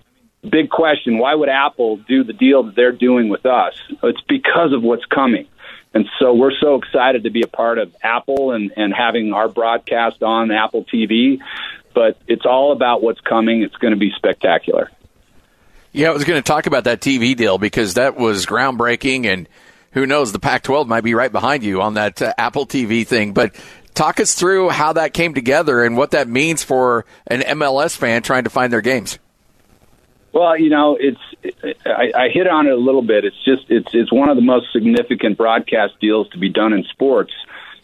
big 0.47 0.69
question 0.69 1.17
why 1.17 1.35
would 1.35 1.49
Apple 1.49 1.97
do 1.97 2.23
the 2.23 2.33
deal 2.33 2.63
that 2.63 2.75
they're 2.75 2.91
doing 2.91 3.29
with 3.29 3.45
us? 3.45 3.73
It's 4.03 4.21
because 4.27 4.73
of 4.73 4.83
what's 4.83 5.05
coming. 5.05 5.47
And 5.93 6.05
so 6.19 6.33
we're 6.33 6.57
so 6.59 6.75
excited 6.75 7.23
to 7.23 7.31
be 7.31 7.41
a 7.41 7.47
part 7.47 7.79
of 7.79 7.95
Apple 8.03 8.51
and, 8.51 8.71
and 8.75 8.93
having 8.93 9.33
our 9.33 9.47
broadcast 9.47 10.21
on 10.21 10.51
Apple 10.51 10.85
TV. 10.85 11.39
But 11.93 12.19
it's 12.27 12.45
all 12.45 12.71
about 12.71 13.01
what's 13.01 13.21
coming. 13.21 13.63
It's 13.63 13.75
going 13.77 13.93
to 13.93 13.99
be 13.99 14.11
spectacular. 14.15 14.91
Yeah, 15.93 16.09
I 16.09 16.13
was 16.13 16.25
going 16.25 16.37
to 16.37 16.45
talk 16.45 16.67
about 16.67 16.83
that 16.83 17.01
TV 17.01 17.35
deal 17.35 17.57
because 17.57 17.95
that 17.95 18.15
was 18.15 18.45
groundbreaking, 18.45 19.25
and 19.25 19.49
who 19.91 20.05
knows, 20.05 20.31
the 20.31 20.37
Pac 20.37 20.61
12 20.61 20.87
might 20.87 21.03
be 21.03 21.15
right 21.15 21.31
behind 21.31 21.63
you 21.63 21.81
on 21.81 21.95
that 21.95 22.21
uh, 22.21 22.33
Apple 22.37 22.67
TV 22.67 23.07
thing. 23.07 23.33
But 23.33 23.55
talk 23.97 24.19
us 24.19 24.35
through 24.35 24.69
how 24.69 24.93
that 24.93 25.13
came 25.13 25.33
together 25.33 25.83
and 25.83 25.97
what 25.97 26.11
that 26.11 26.27
means 26.27 26.63
for 26.63 27.05
an 27.25 27.41
MLS 27.41 27.97
fan 27.97 28.21
trying 28.21 28.43
to 28.43 28.49
find 28.49 28.71
their 28.71 28.81
games. 28.81 29.17
Well, 30.31 30.55
you 30.57 30.69
know, 30.69 30.97
it's 30.99 31.19
I, 31.85 32.11
I 32.15 32.29
hit 32.29 32.47
on 32.47 32.67
it 32.67 32.73
a 32.73 32.77
little 32.77 33.01
bit. 33.01 33.25
It's 33.25 33.43
just 33.43 33.65
it's 33.69 33.89
it's 33.93 34.11
one 34.11 34.29
of 34.29 34.35
the 34.35 34.43
most 34.43 34.71
significant 34.71 35.37
broadcast 35.37 35.99
deals 35.99 36.29
to 36.29 36.37
be 36.37 36.49
done 36.49 36.73
in 36.73 36.83
sports, 36.83 37.33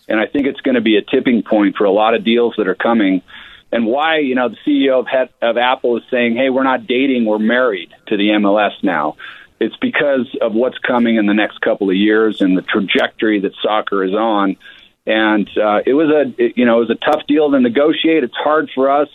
and 0.07 0.19
I 0.19 0.27
think 0.27 0.45
it's 0.45 0.61
going 0.61 0.75
to 0.75 0.81
be 0.81 0.97
a 0.97 1.01
tipping 1.01 1.41
point 1.41 1.77
for 1.77 1.85
a 1.85 1.91
lot 1.91 2.13
of 2.13 2.23
deals 2.23 2.53
that 2.57 2.67
are 2.67 2.75
coming. 2.75 3.23
And 3.71 3.87
why, 3.87 4.19
you 4.19 4.35
know, 4.35 4.49
the 4.49 4.57
CEO 4.67 4.99
of 4.99 5.29
of 5.41 5.57
Apple 5.57 5.97
is 5.97 6.03
saying, 6.11 6.35
"Hey, 6.35 6.51
we're 6.51 6.63
not 6.63 6.85
dating, 6.85 7.25
we're 7.25 7.39
married 7.39 7.91
to 8.07 8.17
the 8.17 8.29
MLS 8.29 8.73
now." 8.83 9.15
It's 9.59 9.77
because 9.77 10.27
of 10.41 10.53
what's 10.53 10.77
coming 10.77 11.15
in 11.15 11.25
the 11.25 11.33
next 11.33 11.61
couple 11.61 11.89
of 11.89 11.95
years 11.95 12.41
and 12.41 12.55
the 12.55 12.61
trajectory 12.61 13.39
that 13.39 13.53
soccer 13.63 14.03
is 14.03 14.13
on. 14.13 14.57
And 15.05 15.49
uh, 15.57 15.79
it 15.85 15.93
was 15.93 16.09
a, 16.09 16.33
it, 16.41 16.57
you 16.57 16.65
know, 16.65 16.77
it 16.77 16.87
was 16.87 16.91
a 16.91 17.11
tough 17.11 17.27
deal 17.27 17.51
to 17.51 17.59
negotiate. 17.59 18.23
It's 18.23 18.35
hard 18.35 18.69
for 18.73 18.89
us 18.89 19.09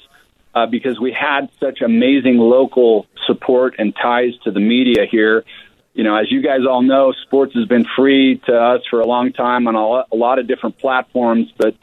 uh, 0.54 0.66
because 0.66 1.00
we 1.00 1.12
had 1.12 1.49
such 1.59 1.80
amazing 1.80 2.37
local 2.37 3.07
support 3.26 3.76
and 3.78 3.95
ties 3.97 4.35
to 4.45 4.50
the 4.50 4.61
media 4.61 5.07
here. 5.11 5.45
You 5.95 6.04
know, 6.04 6.14
as 6.14 6.30
you 6.30 6.42
guys 6.42 6.61
all 6.68 6.83
know, 6.83 7.12
sports 7.25 7.54
has 7.54 7.66
been 7.66 7.87
free 7.97 8.40
to 8.47 8.54
us 8.54 8.83
for 8.90 9.00
a 9.00 9.07
long 9.07 9.33
time 9.33 9.66
on 9.66 9.75
a 9.75 10.14
lot 10.14 10.38
of 10.38 10.47
different 10.47 10.78
platforms, 10.78 11.52
but 11.57 11.75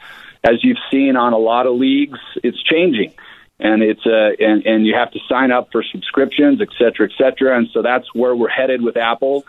as 0.43 0.63
you've 0.63 0.77
seen 0.91 1.15
on 1.15 1.33
a 1.33 1.37
lot 1.37 1.65
of 1.65 1.75
leagues, 1.75 2.19
it's 2.43 2.61
changing. 2.63 3.13
And 3.59 3.81
it's 3.81 4.05
uh, 4.05 4.31
and, 4.39 4.65
and 4.65 4.85
you 4.85 4.93
have 4.95 5.11
to 5.11 5.19
sign 5.27 5.51
up 5.51 5.71
for 5.71 5.81
subscriptions, 5.81 6.61
et 6.61 6.67
cetera, 6.77 7.09
et 7.09 7.15
cetera. 7.17 7.57
And 7.57 7.69
so 7.73 7.81
that's 7.81 8.13
where 8.13 8.35
we're 8.35 8.49
headed 8.49 8.81
with 8.81 8.97
Apple. 8.97 9.45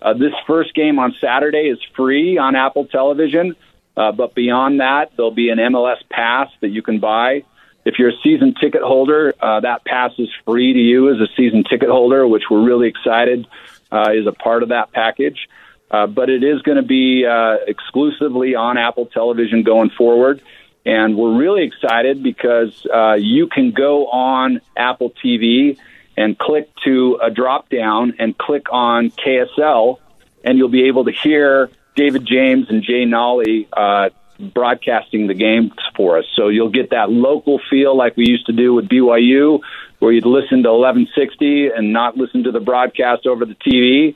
Uh, 0.00 0.14
this 0.14 0.32
first 0.46 0.74
game 0.74 0.98
on 0.98 1.14
Saturday 1.20 1.68
is 1.68 1.78
free 1.96 2.38
on 2.38 2.54
Apple 2.54 2.86
Television, 2.86 3.56
uh, 3.98 4.12
but 4.12 4.34
beyond 4.34 4.80
that, 4.80 5.10
there'll 5.16 5.30
be 5.30 5.50
an 5.50 5.58
MLS 5.58 5.98
pass 6.08 6.48
that 6.60 6.68
you 6.68 6.80
can 6.80 7.00
buy 7.00 7.42
if 7.88 7.98
you're 7.98 8.10
a 8.10 8.20
season 8.22 8.54
ticket 8.60 8.82
holder, 8.82 9.34
uh, 9.40 9.60
that 9.60 9.82
pass 9.84 10.12
is 10.18 10.28
free 10.44 10.74
to 10.74 10.78
you 10.78 11.10
as 11.10 11.20
a 11.20 11.26
season 11.36 11.64
ticket 11.64 11.88
holder, 11.88 12.28
which 12.28 12.42
we're 12.50 12.62
really 12.62 12.86
excited 12.86 13.46
uh, 13.90 14.10
is 14.12 14.26
a 14.26 14.32
part 14.32 14.62
of 14.62 14.68
that 14.68 14.92
package. 14.92 15.48
Uh, 15.90 16.06
but 16.06 16.28
it 16.28 16.44
is 16.44 16.60
going 16.60 16.76
to 16.76 16.82
be 16.82 17.24
uh, 17.24 17.56
exclusively 17.66 18.54
on 18.54 18.76
Apple 18.76 19.06
Television 19.06 19.62
going 19.62 19.88
forward. 19.88 20.42
And 20.84 21.16
we're 21.16 21.38
really 21.38 21.64
excited 21.64 22.22
because 22.22 22.86
uh, 22.92 23.14
you 23.14 23.46
can 23.46 23.70
go 23.70 24.06
on 24.08 24.60
Apple 24.76 25.12
TV 25.24 25.78
and 26.14 26.38
click 26.38 26.68
to 26.84 27.18
a 27.22 27.30
drop 27.30 27.70
down 27.70 28.16
and 28.18 28.36
click 28.36 28.66
on 28.70 29.10
KSL, 29.10 29.98
and 30.44 30.58
you'll 30.58 30.68
be 30.68 30.88
able 30.88 31.06
to 31.06 31.12
hear 31.12 31.70
David 31.98 32.24
James 32.24 32.70
and 32.70 32.84
Jay 32.84 33.04
Nolly 33.04 33.66
uh, 33.72 34.10
broadcasting 34.38 35.26
the 35.26 35.34
games 35.34 35.72
for 35.96 36.16
us. 36.16 36.24
So 36.36 36.46
you'll 36.46 36.70
get 36.70 36.90
that 36.90 37.10
local 37.10 37.60
feel 37.68 37.96
like 37.96 38.16
we 38.16 38.28
used 38.28 38.46
to 38.46 38.52
do 38.52 38.72
with 38.72 38.88
BYU, 38.88 39.58
where 39.98 40.12
you'd 40.12 40.24
listen 40.24 40.62
to 40.62 40.70
1160 40.70 41.70
and 41.76 41.92
not 41.92 42.16
listen 42.16 42.44
to 42.44 42.52
the 42.52 42.60
broadcast 42.60 43.26
over 43.26 43.44
the 43.44 43.56
TV. 43.56 44.14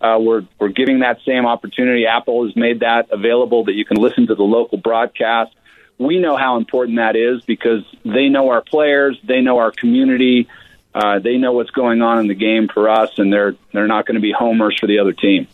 Uh, 0.00 0.18
we're 0.20 0.44
we're 0.60 0.68
giving 0.68 1.00
that 1.00 1.18
same 1.26 1.44
opportunity. 1.44 2.06
Apple 2.06 2.44
has 2.46 2.54
made 2.54 2.80
that 2.80 3.10
available 3.10 3.64
that 3.64 3.72
you 3.72 3.84
can 3.84 3.96
listen 3.96 4.28
to 4.28 4.36
the 4.36 4.44
local 4.44 4.78
broadcast. 4.78 5.52
We 5.98 6.20
know 6.20 6.36
how 6.36 6.56
important 6.56 6.98
that 6.98 7.16
is 7.16 7.42
because 7.42 7.82
they 8.04 8.28
know 8.28 8.50
our 8.50 8.62
players, 8.62 9.18
they 9.24 9.40
know 9.40 9.58
our 9.58 9.72
community, 9.72 10.46
uh, 10.94 11.18
they 11.18 11.36
know 11.38 11.52
what's 11.52 11.70
going 11.70 12.00
on 12.00 12.20
in 12.20 12.28
the 12.28 12.34
game 12.34 12.68
for 12.68 12.88
us, 12.88 13.18
and 13.18 13.32
they're 13.32 13.56
they're 13.72 13.88
not 13.88 14.06
going 14.06 14.16
to 14.16 14.20
be 14.20 14.32
homers 14.32 14.78
for 14.78 14.86
the 14.86 15.00
other 15.00 15.12
team. 15.12 15.48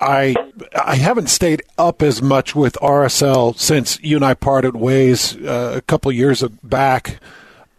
I 0.00 0.36
I 0.74 0.96
haven't 0.96 1.28
stayed 1.28 1.62
up 1.76 2.02
as 2.02 2.22
much 2.22 2.54
with 2.54 2.74
RSL 2.74 3.58
since 3.58 3.98
you 4.02 4.16
and 4.16 4.24
I 4.24 4.34
parted 4.34 4.76
ways 4.76 5.36
uh, 5.36 5.74
a 5.76 5.80
couple 5.80 6.12
years 6.12 6.42
back. 6.62 7.18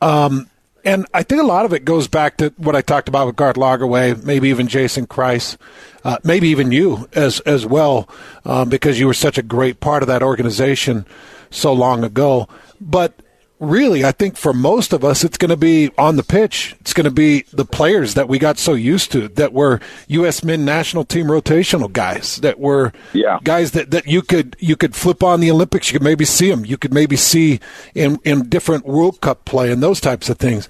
Um, 0.01 0.49
and 0.85 1.05
I 1.13 1.23
think 1.23 1.41
a 1.41 1.45
lot 1.45 1.65
of 1.65 1.73
it 1.73 1.85
goes 1.85 2.07
back 2.07 2.37
to 2.37 2.53
what 2.57 2.75
I 2.75 2.81
talked 2.81 3.09
about 3.09 3.27
with 3.27 3.35
Garth 3.35 3.57
Lagerwey, 3.57 4.23
maybe 4.23 4.49
even 4.49 4.67
Jason 4.67 5.07
Kreis, 5.07 5.57
uh, 6.03 6.17
maybe 6.23 6.49
even 6.49 6.71
you 6.71 7.07
as 7.13 7.39
as 7.41 7.65
well, 7.65 8.09
um, 8.45 8.69
because 8.69 8.99
you 8.99 9.07
were 9.07 9.13
such 9.13 9.37
a 9.37 9.43
great 9.43 9.79
part 9.79 10.03
of 10.03 10.07
that 10.07 10.23
organization 10.23 11.05
so 11.49 11.73
long 11.73 12.03
ago. 12.03 12.47
But 12.79 13.13
really, 13.59 14.05
I 14.05 14.11
think 14.11 14.37
for 14.37 14.53
most 14.53 14.93
of 14.93 15.03
us, 15.03 15.23
it's 15.23 15.37
going 15.37 15.49
to 15.49 15.57
be 15.57 15.91
on 15.97 16.15
the 16.15 16.23
pitch. 16.23 16.75
It's 16.79 16.93
going 16.93 17.05
to 17.05 17.11
be 17.11 17.43
the 17.53 17.65
players 17.65 18.13
that 18.13 18.27
we 18.27 18.39
got 18.39 18.57
so 18.57 18.73
used 18.73 19.11
to 19.11 19.27
that 19.29 19.53
were 19.53 19.79
U.S. 20.07 20.43
men 20.43 20.65
national 20.65 21.05
team 21.05 21.27
rotational 21.27 21.91
guys 21.91 22.37
that 22.37 22.59
were 22.59 22.93
yeah. 23.13 23.39
guys 23.43 23.71
that, 23.71 23.91
that 23.91 24.07
you 24.07 24.21
could 24.21 24.55
you 24.59 24.75
could 24.75 24.95
flip 24.95 25.23
on 25.23 25.39
the 25.39 25.51
Olympics. 25.51 25.91
You 25.91 25.99
could 25.99 26.03
maybe 26.03 26.25
see 26.25 26.49
them. 26.49 26.65
You 26.65 26.77
could 26.77 26.93
maybe 26.93 27.15
see 27.15 27.59
in 27.93 28.19
in 28.23 28.49
different 28.49 28.85
World 28.85 29.21
Cup 29.21 29.45
play 29.45 29.71
and 29.71 29.83
those 29.83 29.99
types 29.99 30.29
of 30.29 30.37
things 30.37 30.69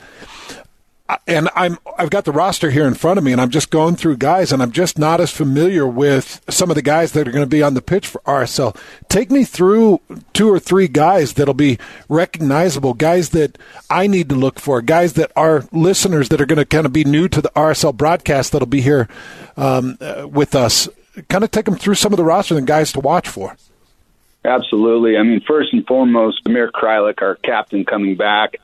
and 1.28 1.50
I'm 1.56 1.78
I've 1.98 2.10
got 2.10 2.25
the 2.25 2.32
roster 2.32 2.70
here 2.70 2.86
in 2.86 2.94
front 2.94 3.18
of 3.18 3.24
me, 3.24 3.32
and 3.32 3.42
I'm 3.42 3.50
just 3.50 3.70
going 3.70 3.96
through 3.96 4.18
guys, 4.18 4.51
and 4.51 4.62
I'm 4.62 4.72
just 4.72 5.00
not 5.00 5.20
as 5.20 5.32
familiar 5.32 5.88
with 5.88 6.42
some 6.50 6.70
of 6.70 6.75
the 6.75 6.82
guys 6.82 7.13
that 7.13 7.28
are 7.28 7.32
going 7.32 7.44
to 7.44 7.50
be 7.50 7.63
on 7.63 7.74
the 7.74 7.82
pitch 7.82 8.08
for 8.08 8.22
RSL. 8.22 8.75
Take 9.08 9.32
me 9.32 9.44
through 9.44 10.01
two 10.34 10.50
or 10.50 10.60
three 10.60 10.88
guys 10.88 11.34
that'll 11.34 11.54
be 11.54 11.80
recognizable, 12.08 12.94
guys 12.94 13.30
that 13.30 13.58
I 13.89 14.08
need 14.08 14.30
to 14.30 14.36
look 14.36 14.60
for, 14.60 14.82
guys 14.82 15.13
that 15.13 15.32
are 15.36 15.66
listeners 15.72 16.30
that 16.30 16.42
are 16.42 16.46
going 16.46 16.58
to 16.58 16.66
kind 16.66 16.86
of 16.86 16.94
be 16.94 17.04
new 17.04 17.28
to 17.30 17.42
the 17.42 17.51
RSL 17.56 17.96
broadcast 17.96 18.51
that'll 18.51 18.68
be 18.68 18.82
here 18.82 19.08
um, 19.58 19.98
uh, 20.01 20.28
with 20.28 20.54
us. 20.54 20.88
Kind 21.28 21.44
of 21.44 21.51
take 21.51 21.66
them 21.66 21.75
through 21.75 21.96
some 21.96 22.13
of 22.13 22.18
the 22.18 22.24
roster 22.24 22.58
and 22.58 22.68
guys 22.68 22.92
to 22.94 23.00
watch 23.00 23.28
for. 23.28 23.58
Absolutely. 24.46 25.18
I 25.18 25.24
mean, 25.24 25.42
first 25.42 25.74
and 25.74 25.86
foremost, 25.86 26.46
Damir 26.46 26.72
Kreilach, 26.72 27.22
our 27.22 27.36
captain, 27.36 27.84
coming 27.84 28.16
back 28.16 28.56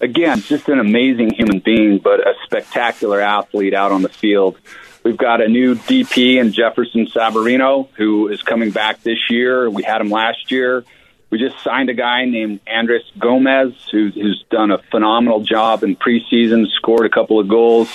again, 0.00 0.40
just 0.40 0.68
an 0.68 0.78
amazing 0.78 1.34
human 1.34 1.60
being, 1.60 1.98
but 1.98 2.20
a 2.20 2.34
spectacular 2.44 3.20
athlete 3.20 3.74
out 3.74 3.92
on 3.92 4.02
the 4.02 4.08
field. 4.08 4.58
We've 5.02 5.16
got 5.16 5.40
a 5.40 5.48
new 5.48 5.76
DP 5.76 6.36
in 6.36 6.52
Jefferson 6.52 7.06
Savarino 7.06 7.88
who 7.96 8.28
is 8.28 8.42
coming 8.42 8.70
back 8.70 9.02
this 9.02 9.30
year. 9.30 9.70
We 9.70 9.82
had 9.82 10.00
him 10.00 10.10
last 10.10 10.50
year. 10.50 10.84
we 11.30 11.38
just 11.38 11.62
signed 11.62 11.88
a 11.88 11.94
guy 11.94 12.26
named 12.26 12.60
Andres 12.66 13.10
Gomez 13.18 13.72
who, 13.90 14.10
who's 14.10 14.44
done 14.50 14.70
a 14.70 14.78
phenomenal 14.90 15.40
job 15.40 15.84
in 15.84 15.96
preseason, 15.96 16.66
scored 16.72 17.06
a 17.06 17.10
couple 17.10 17.40
of 17.40 17.48
goals. 17.48 17.88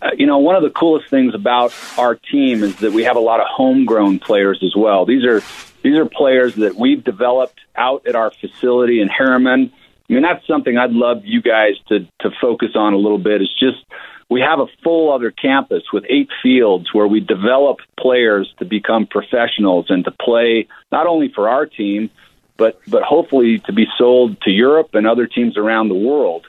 Uh, 0.00 0.10
you 0.16 0.26
know, 0.26 0.38
one 0.38 0.56
of 0.56 0.62
the 0.62 0.70
coolest 0.70 1.08
things 1.10 1.34
about 1.34 1.74
our 1.98 2.14
team 2.14 2.62
is 2.62 2.76
that 2.76 2.92
we 2.92 3.04
have 3.04 3.16
a 3.16 3.20
lot 3.20 3.40
of 3.40 3.46
homegrown 3.48 4.18
players 4.18 4.60
as 4.62 4.74
well. 4.74 5.04
These 5.04 5.24
are 5.24 5.42
these 5.82 5.96
are 5.96 6.06
players 6.06 6.54
that 6.56 6.76
we've 6.76 7.04
developed 7.04 7.60
out 7.76 8.06
at 8.06 8.14
our 8.14 8.30
facility 8.30 9.00
in 9.00 9.08
Herriman. 9.08 9.70
I 10.08 10.12
mean, 10.12 10.22
that's 10.22 10.46
something 10.46 10.76
I'd 10.76 10.92
love 10.92 11.22
you 11.24 11.42
guys 11.42 11.74
to 11.88 12.00
to 12.20 12.30
focus 12.40 12.70
on 12.74 12.92
a 12.92 12.96
little 12.96 13.18
bit. 13.18 13.42
It's 13.42 13.58
just 13.58 13.84
we 14.28 14.40
have 14.40 14.60
a 14.60 14.66
full 14.82 15.12
other 15.12 15.30
campus 15.30 15.84
with 15.92 16.04
eight 16.08 16.30
fields 16.42 16.92
where 16.92 17.06
we 17.06 17.20
develop 17.20 17.78
players 18.00 18.52
to 18.58 18.64
become 18.64 19.06
professionals 19.06 19.86
and 19.90 20.04
to 20.04 20.10
play 20.10 20.68
not 20.90 21.06
only 21.06 21.30
for 21.34 21.48
our 21.48 21.66
team, 21.66 22.10
but 22.56 22.80
but 22.88 23.02
hopefully 23.02 23.58
to 23.66 23.72
be 23.72 23.86
sold 23.98 24.40
to 24.42 24.50
Europe 24.50 24.94
and 24.94 25.06
other 25.06 25.26
teams 25.26 25.56
around 25.56 25.88
the 25.88 25.94
world. 25.94 26.46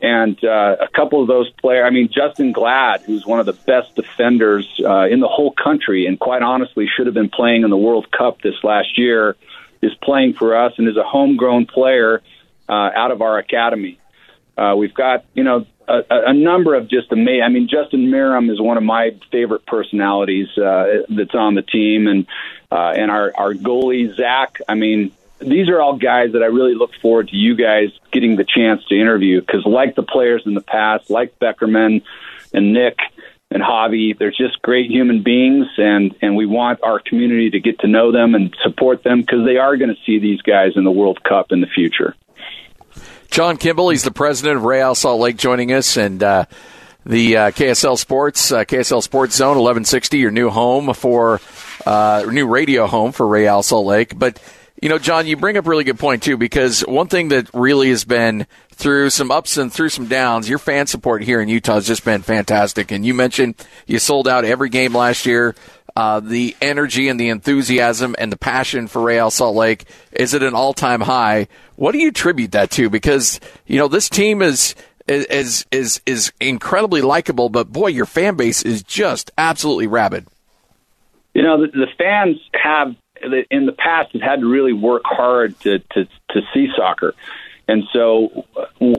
And 0.00 0.42
uh, 0.44 0.76
a 0.80 0.88
couple 0.94 1.20
of 1.20 1.28
those 1.28 1.50
players, 1.60 1.84
I 1.84 1.90
mean, 1.90 2.08
Justen 2.08 2.52
Glad, 2.52 3.02
who's 3.02 3.26
one 3.26 3.40
of 3.40 3.46
the 3.46 3.52
best 3.52 3.96
defenders 3.96 4.80
uh, 4.84 5.06
in 5.06 5.18
the 5.18 5.26
whole 5.26 5.52
country, 5.52 6.06
and 6.06 6.20
quite 6.20 6.42
honestly 6.42 6.86
should 6.86 7.06
have 7.06 7.14
been 7.14 7.30
playing 7.30 7.64
in 7.64 7.70
the 7.70 7.76
World 7.76 8.10
Cup 8.12 8.40
this 8.40 8.54
last 8.62 8.96
year, 8.96 9.36
is 9.82 9.92
playing 10.02 10.34
for 10.34 10.56
us 10.56 10.74
and 10.78 10.88
is 10.88 10.96
a 10.96 11.02
homegrown 11.02 11.66
player 11.66 12.22
uh, 12.68 12.90
out 12.94 13.10
of 13.10 13.22
our 13.22 13.38
academy. 13.38 13.98
Uh, 14.56 14.74
we've 14.76 14.94
got, 14.94 15.24
you 15.34 15.44
know, 15.44 15.66
a, 15.88 16.02
a 16.10 16.34
number 16.34 16.74
of 16.74 16.88
just 16.88 17.10
amazing. 17.12 17.42
I 17.42 17.48
mean, 17.48 17.68
Justin 17.68 18.08
Meram 18.08 18.50
is 18.50 18.60
one 18.60 18.76
of 18.76 18.82
my 18.82 19.16
favorite 19.32 19.64
personalities 19.66 20.48
uh, 20.58 21.02
that's 21.08 21.34
on 21.34 21.54
the 21.54 21.62
team, 21.62 22.06
and 22.06 22.26
uh, 22.70 22.92
and 22.96 23.10
our 23.10 23.32
our 23.36 23.54
goalie 23.54 24.14
Zach. 24.14 24.60
I 24.68 24.74
mean, 24.74 25.12
these 25.40 25.68
are 25.68 25.80
all 25.80 25.96
guys 25.96 26.32
that 26.32 26.42
I 26.42 26.46
really 26.46 26.74
look 26.74 26.90
forward 27.00 27.28
to 27.28 27.36
you 27.36 27.54
guys 27.56 27.90
getting 28.12 28.36
the 28.36 28.44
chance 28.44 28.84
to 28.86 29.00
interview 29.00 29.40
because, 29.40 29.64
like 29.64 29.94
the 29.94 30.02
players 30.02 30.42
in 30.44 30.54
the 30.54 30.60
past, 30.60 31.10
like 31.10 31.38
Beckerman 31.38 32.02
and 32.52 32.72
Nick 32.72 32.98
and 33.50 33.62
Javi, 33.62 34.18
they're 34.18 34.30
just 34.30 34.60
great 34.60 34.90
human 34.90 35.22
beings, 35.22 35.68
and 35.78 36.14
and 36.20 36.36
we 36.36 36.44
want 36.44 36.82
our 36.82 36.98
community 36.98 37.50
to 37.50 37.60
get 37.60 37.78
to 37.80 37.86
know 37.86 38.12
them 38.12 38.34
and 38.34 38.54
support 38.62 39.02
them 39.04 39.22
because 39.22 39.46
they 39.46 39.56
are 39.56 39.76
going 39.76 39.94
to 39.94 40.00
see 40.04 40.18
these 40.18 40.42
guys 40.42 40.72
in 40.76 40.84
the 40.84 40.90
World 40.90 41.22
Cup 41.22 41.52
in 41.52 41.60
the 41.60 41.66
future. 41.66 42.14
John 43.30 43.56
Kimball, 43.56 43.90
he's 43.90 44.04
the 44.04 44.10
president 44.10 44.56
of 44.56 44.64
Real 44.64 44.94
Salt 44.94 45.20
Lake, 45.20 45.36
joining 45.36 45.72
us, 45.72 45.96
and 45.96 46.22
uh, 46.22 46.46
the 47.04 47.36
uh, 47.36 47.50
KSL 47.50 47.98
Sports, 47.98 48.50
uh, 48.50 48.64
KSL 48.64 49.02
Sports 49.02 49.36
Zone 49.36 49.56
1160, 49.56 50.18
your 50.18 50.30
new 50.30 50.50
home 50.50 50.92
for, 50.94 51.40
uh, 51.86 52.24
new 52.30 52.46
radio 52.46 52.86
home 52.86 53.12
for 53.12 53.26
Real 53.26 53.62
Salt 53.62 53.86
Lake. 53.86 54.18
But, 54.18 54.42
you 54.80 54.88
know, 54.88 54.98
John, 54.98 55.26
you 55.26 55.36
bring 55.36 55.56
up 55.56 55.66
a 55.66 55.70
really 55.70 55.84
good 55.84 55.98
point, 55.98 56.22
too, 56.22 56.36
because 56.36 56.80
one 56.80 57.08
thing 57.08 57.28
that 57.28 57.48
really 57.52 57.90
has 57.90 58.04
been 58.04 58.46
through 58.70 59.10
some 59.10 59.30
ups 59.30 59.56
and 59.56 59.72
through 59.72 59.88
some 59.90 60.06
downs, 60.06 60.48
your 60.48 60.58
fan 60.58 60.86
support 60.86 61.22
here 61.22 61.40
in 61.40 61.48
Utah 61.48 61.74
has 61.74 61.86
just 61.86 62.04
been 62.04 62.22
fantastic. 62.22 62.90
And 62.92 63.04
you 63.04 63.12
mentioned 63.12 63.56
you 63.86 63.98
sold 63.98 64.26
out 64.26 64.44
every 64.44 64.68
game 64.68 64.94
last 64.94 65.26
year. 65.26 65.54
Uh, 65.98 66.20
the 66.20 66.54
energy 66.62 67.08
and 67.08 67.18
the 67.18 67.28
enthusiasm 67.28 68.14
and 68.20 68.30
the 68.30 68.36
passion 68.38 68.86
for 68.86 69.02
Real 69.02 69.32
Salt 69.32 69.56
Lake 69.56 69.84
is 70.12 70.32
at 70.32 70.44
an 70.44 70.54
all 70.54 70.72
time 70.72 71.00
high. 71.00 71.48
What 71.74 71.90
do 71.90 71.98
you 71.98 72.10
attribute 72.10 72.52
that 72.52 72.70
to? 72.70 72.88
Because 72.88 73.40
you 73.66 73.80
know 73.80 73.88
this 73.88 74.08
team 74.08 74.40
is 74.40 74.76
is 75.08 75.66
is 75.72 76.00
is 76.06 76.32
incredibly 76.40 77.02
likable, 77.02 77.48
but 77.48 77.72
boy, 77.72 77.88
your 77.88 78.06
fan 78.06 78.36
base 78.36 78.62
is 78.62 78.84
just 78.84 79.32
absolutely 79.36 79.88
rabid. 79.88 80.28
You 81.34 81.42
know, 81.42 81.62
the, 81.62 81.72
the 81.72 81.88
fans 81.98 82.36
have 82.54 82.94
in 83.50 83.66
the 83.66 83.72
past 83.72 84.12
have 84.12 84.22
had 84.22 84.38
to 84.38 84.46
really 84.46 84.74
work 84.74 85.02
hard 85.04 85.58
to 85.62 85.80
to 85.80 86.04
to 86.04 86.42
see 86.54 86.68
soccer. 86.76 87.12
And 87.66 87.82
so 87.92 88.46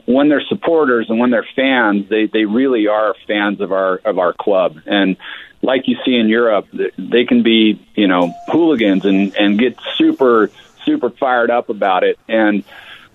when 0.05 0.29
they're 0.29 0.43
supporters 0.49 1.07
and 1.09 1.17
when 1.17 1.31
they're 1.31 1.47
fans, 1.55 2.07
they, 2.07 2.27
they 2.27 2.45
really 2.45 2.87
are 2.87 3.15
fans 3.25 3.61
of 3.61 3.71
our 3.71 3.95
of 4.03 4.19
our 4.19 4.33
club. 4.33 4.81
And 4.85 5.17
like 5.61 5.87
you 5.87 5.97
see 6.05 6.15
in 6.15 6.29
Europe, 6.29 6.67
they 6.97 7.25
can 7.25 7.43
be, 7.43 7.79
you 7.95 8.07
know, 8.07 8.33
hooligans 8.47 9.05
and, 9.05 9.35
and 9.35 9.59
get 9.59 9.77
super, 9.95 10.51
super 10.85 11.09
fired 11.09 11.51
up 11.51 11.69
about 11.69 12.03
it. 12.03 12.17
And 12.27 12.63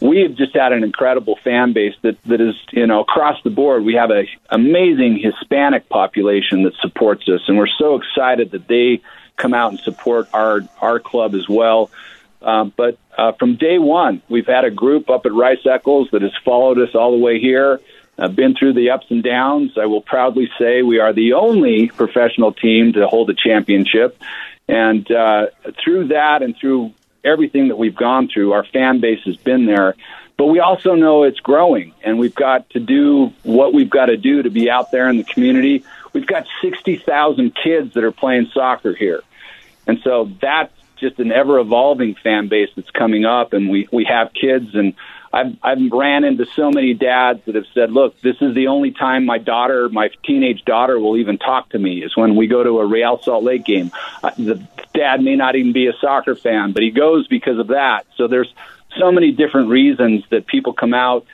we 0.00 0.20
have 0.20 0.34
just 0.34 0.54
had 0.54 0.72
an 0.72 0.84
incredible 0.84 1.38
fan 1.42 1.72
base 1.72 1.94
that, 2.02 2.20
that 2.24 2.40
is, 2.40 2.54
you 2.72 2.86
know, 2.86 3.00
across 3.00 3.42
the 3.42 3.50
board. 3.50 3.84
We 3.84 3.94
have 3.94 4.10
an 4.10 4.26
amazing 4.50 5.18
Hispanic 5.18 5.88
population 5.88 6.64
that 6.64 6.74
supports 6.80 7.28
us, 7.28 7.40
and 7.48 7.56
we're 7.56 7.66
so 7.78 7.96
excited 7.96 8.50
that 8.50 8.68
they 8.68 9.00
come 9.36 9.54
out 9.54 9.72
and 9.72 9.80
support 9.80 10.28
our, 10.32 10.60
our 10.80 11.00
club 11.00 11.34
as 11.34 11.48
well. 11.48 11.90
Uh, 12.42 12.64
but 12.64 12.98
uh, 13.16 13.32
from 13.32 13.56
day 13.56 13.78
one, 13.78 14.20
we've 14.28 14.46
had 14.46 14.64
a 14.64 14.70
group 14.70 15.08
up 15.08 15.24
at 15.24 15.32
Rice 15.32 15.64
Eccles 15.64 16.08
that 16.12 16.20
has 16.20 16.32
followed 16.44 16.78
us 16.78 16.94
all 16.94 17.12
the 17.12 17.24
way 17.24 17.40
here. 17.40 17.80
I've 18.18 18.36
been 18.36 18.54
through 18.54 18.74
the 18.74 18.90
ups 18.90 19.06
and 19.10 19.22
downs. 19.22 19.72
I 19.76 19.86
will 19.86 20.02
proudly 20.02 20.50
say 20.58 20.82
we 20.82 21.00
are 21.00 21.12
the 21.12 21.32
only 21.32 21.88
professional 21.88 22.52
team 22.52 22.92
to 22.92 23.06
hold 23.06 23.30
a 23.30 23.34
championship. 23.34 24.20
And 24.68 25.10
uh, 25.10 25.46
through 25.82 26.08
that 26.08 26.42
and 26.42 26.56
through 26.56 26.94
everything 27.24 27.68
that 27.68 27.76
we've 27.76 27.96
gone 27.96 28.28
through, 28.28 28.52
our 28.52 28.64
fan 28.64 29.00
base 29.00 29.20
has 29.24 29.36
been 29.36 29.66
there. 29.66 29.96
But 30.36 30.46
we 30.46 30.60
also 30.60 30.94
know 30.94 31.22
it's 31.24 31.38
growing, 31.40 31.94
and 32.02 32.18
we've 32.18 32.34
got 32.34 32.68
to 32.70 32.80
do 32.80 33.32
what 33.44 33.72
we've 33.72 33.90
got 33.90 34.06
to 34.06 34.16
do 34.16 34.42
to 34.42 34.50
be 34.50 34.68
out 34.68 34.90
there 34.90 35.08
in 35.08 35.16
the 35.16 35.24
community. 35.24 35.84
We've 36.12 36.26
got 36.26 36.46
60,000 36.60 37.54
kids 37.54 37.94
that 37.94 38.02
are 38.02 38.12
playing 38.12 38.50
soccer 38.52 38.94
here. 38.94 39.22
And 39.86 40.00
so 40.02 40.30
that's 40.40 40.72
just 40.96 41.18
an 41.20 41.30
ever 41.30 41.58
evolving 41.58 42.14
fan 42.16 42.48
base 42.48 42.70
that's 42.74 42.90
coming 42.90 43.24
up, 43.24 43.52
and 43.52 43.68
we, 43.68 43.88
we 43.92 44.04
have 44.04 44.32
kids 44.32 44.74
and 44.74 44.94
I've 45.34 45.56
I've 45.62 45.92
ran 45.92 46.24
into 46.24 46.46
so 46.54 46.70
many 46.70 46.94
dads 46.94 47.44
that 47.46 47.56
have 47.56 47.66
said, 47.74 47.90
"Look, 47.90 48.20
this 48.20 48.36
is 48.40 48.54
the 48.54 48.68
only 48.68 48.92
time 48.92 49.26
my 49.26 49.38
daughter, 49.38 49.88
my 49.88 50.10
teenage 50.24 50.64
daughter, 50.64 50.98
will 50.98 51.16
even 51.16 51.38
talk 51.38 51.70
to 51.70 51.78
me 51.78 52.04
is 52.04 52.16
when 52.16 52.36
we 52.36 52.46
go 52.46 52.62
to 52.62 52.78
a 52.78 52.86
Real 52.86 53.20
Salt 53.20 53.42
Lake 53.42 53.64
game." 53.64 53.90
Uh, 54.22 54.30
the 54.38 54.62
dad 54.94 55.22
may 55.22 55.34
not 55.34 55.56
even 55.56 55.72
be 55.72 55.88
a 55.88 55.92
soccer 56.00 56.36
fan, 56.36 56.72
but 56.72 56.82
he 56.82 56.90
goes 56.90 57.26
because 57.26 57.58
of 57.58 57.68
that. 57.68 58.06
So 58.16 58.28
there's 58.28 58.52
so 58.96 59.10
many 59.10 59.32
different 59.32 59.70
reasons 59.70 60.22
that 60.30 60.46
people 60.46 60.72
come 60.72 60.94
out, 60.94 61.26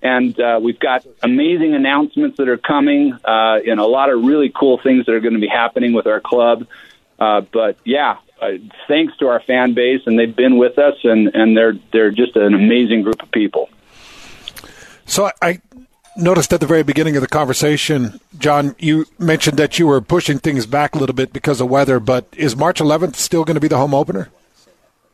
and 0.00 0.38
uh, 0.38 0.60
we've 0.62 0.78
got 0.78 1.04
amazing 1.22 1.74
announcements 1.74 2.36
that 2.38 2.48
are 2.48 2.56
coming, 2.56 3.12
uh, 3.24 3.58
and 3.66 3.80
a 3.80 3.86
lot 3.86 4.10
of 4.10 4.22
really 4.22 4.52
cool 4.54 4.78
things 4.78 5.06
that 5.06 5.14
are 5.14 5.20
going 5.20 5.34
to 5.34 5.40
be 5.40 5.48
happening 5.48 5.92
with 5.92 6.06
our 6.06 6.20
club. 6.20 6.66
Uh, 7.18 7.42
but 7.42 7.76
yeah, 7.84 8.16
uh, 8.40 8.52
thanks 8.88 9.16
to 9.18 9.28
our 9.28 9.40
fan 9.40 9.74
base, 9.74 10.02
and 10.06 10.18
they've 10.18 10.34
been 10.34 10.56
with 10.56 10.78
us, 10.78 10.94
and, 11.04 11.28
and 11.34 11.56
they're 11.56 11.74
they're 11.92 12.10
just 12.10 12.36
an 12.36 12.54
amazing 12.54 13.02
group 13.02 13.22
of 13.22 13.30
people. 13.30 13.68
So 15.06 15.26
I, 15.26 15.32
I 15.42 15.60
noticed 16.16 16.52
at 16.52 16.60
the 16.60 16.66
very 16.66 16.82
beginning 16.82 17.16
of 17.16 17.22
the 17.22 17.28
conversation, 17.28 18.20
John, 18.38 18.74
you 18.78 19.06
mentioned 19.18 19.58
that 19.58 19.78
you 19.78 19.86
were 19.86 20.00
pushing 20.00 20.38
things 20.38 20.66
back 20.66 20.94
a 20.94 20.98
little 20.98 21.14
bit 21.14 21.32
because 21.32 21.60
of 21.60 21.68
weather, 21.68 22.00
but 22.00 22.26
is 22.36 22.56
March 22.56 22.80
11th 22.80 23.16
still 23.16 23.44
going 23.44 23.56
to 23.56 23.60
be 23.60 23.68
the 23.68 23.76
home 23.76 23.94
opener? 23.94 24.28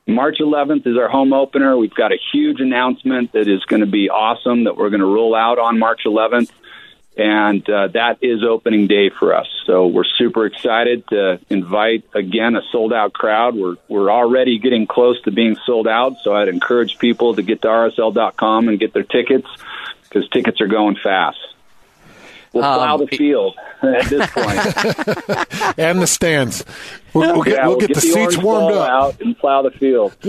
March 0.07 0.37
11th 0.41 0.87
is 0.87 0.97
our 0.97 1.09
home 1.09 1.33
opener. 1.33 1.77
We've 1.77 1.95
got 1.95 2.13
a 2.13 2.19
huge 2.33 2.61
announcement 2.61 3.33
that 3.33 3.49
is 3.49 3.65
going 3.65 3.81
to 3.81 3.87
be 3.87 4.09
awesome 4.09 4.65
that 4.65 4.77
we're 4.77 4.91
going 4.91 5.01
to 5.01 5.07
roll 5.07 5.35
out 5.35 5.59
on 5.59 5.79
March 5.79 6.03
11th 6.07 6.51
and 7.17 7.69
uh, 7.69 7.89
that 7.89 8.19
is 8.23 8.45
opening 8.45 8.87
day 8.87 9.11
for 9.11 9.35
us. 9.35 9.47
So 9.65 9.87
we're 9.87 10.05
super 10.05 10.47
excited 10.47 11.07
to 11.09 11.41
invite 11.49 12.05
again 12.15 12.57
a 12.57 12.63
sold 12.71 12.93
out 12.93 13.13
crowd. 13.13 13.57
We're 13.57 13.77
we're 13.89 14.11
already 14.11 14.59
getting 14.59 14.87
close 14.87 15.21
to 15.23 15.31
being 15.31 15.57
sold 15.65 15.89
out, 15.89 16.17
so 16.23 16.35
I'd 16.35 16.49
encourage 16.49 16.99
people 16.99 17.35
to 17.35 17.43
get 17.43 17.63
to 17.63 17.69
rsl.com 17.69 18.69
and 18.69 18.79
get 18.79 18.93
their 18.93 19.03
tickets 19.03 19.49
because 20.03 20.29
tickets 20.29 20.61
are 20.61 20.69
going 20.69 20.97
fast. 21.03 21.39
We'll 22.57 22.65
um, 22.65 22.79
plow 22.79 22.97
the 22.97 23.07
field 23.07 23.55
at 23.83 24.07
this 24.07 24.31
point, 24.31 25.79
and 25.79 26.01
the 26.01 26.07
stands. 26.07 26.65
We'll, 27.13 27.35
we'll, 27.35 27.43
get, 27.43 27.57
yeah, 27.57 27.67
we'll, 27.67 27.77
get, 27.77 27.89
get, 27.89 27.97
the, 27.97 28.01
the 28.01 28.13
seats 28.15 28.39
warmed 28.39 28.75
up 28.75 28.89
out 28.89 29.21
and 29.21 29.37
plow 29.39 29.61
the 29.61 29.71
field. 29.73 30.17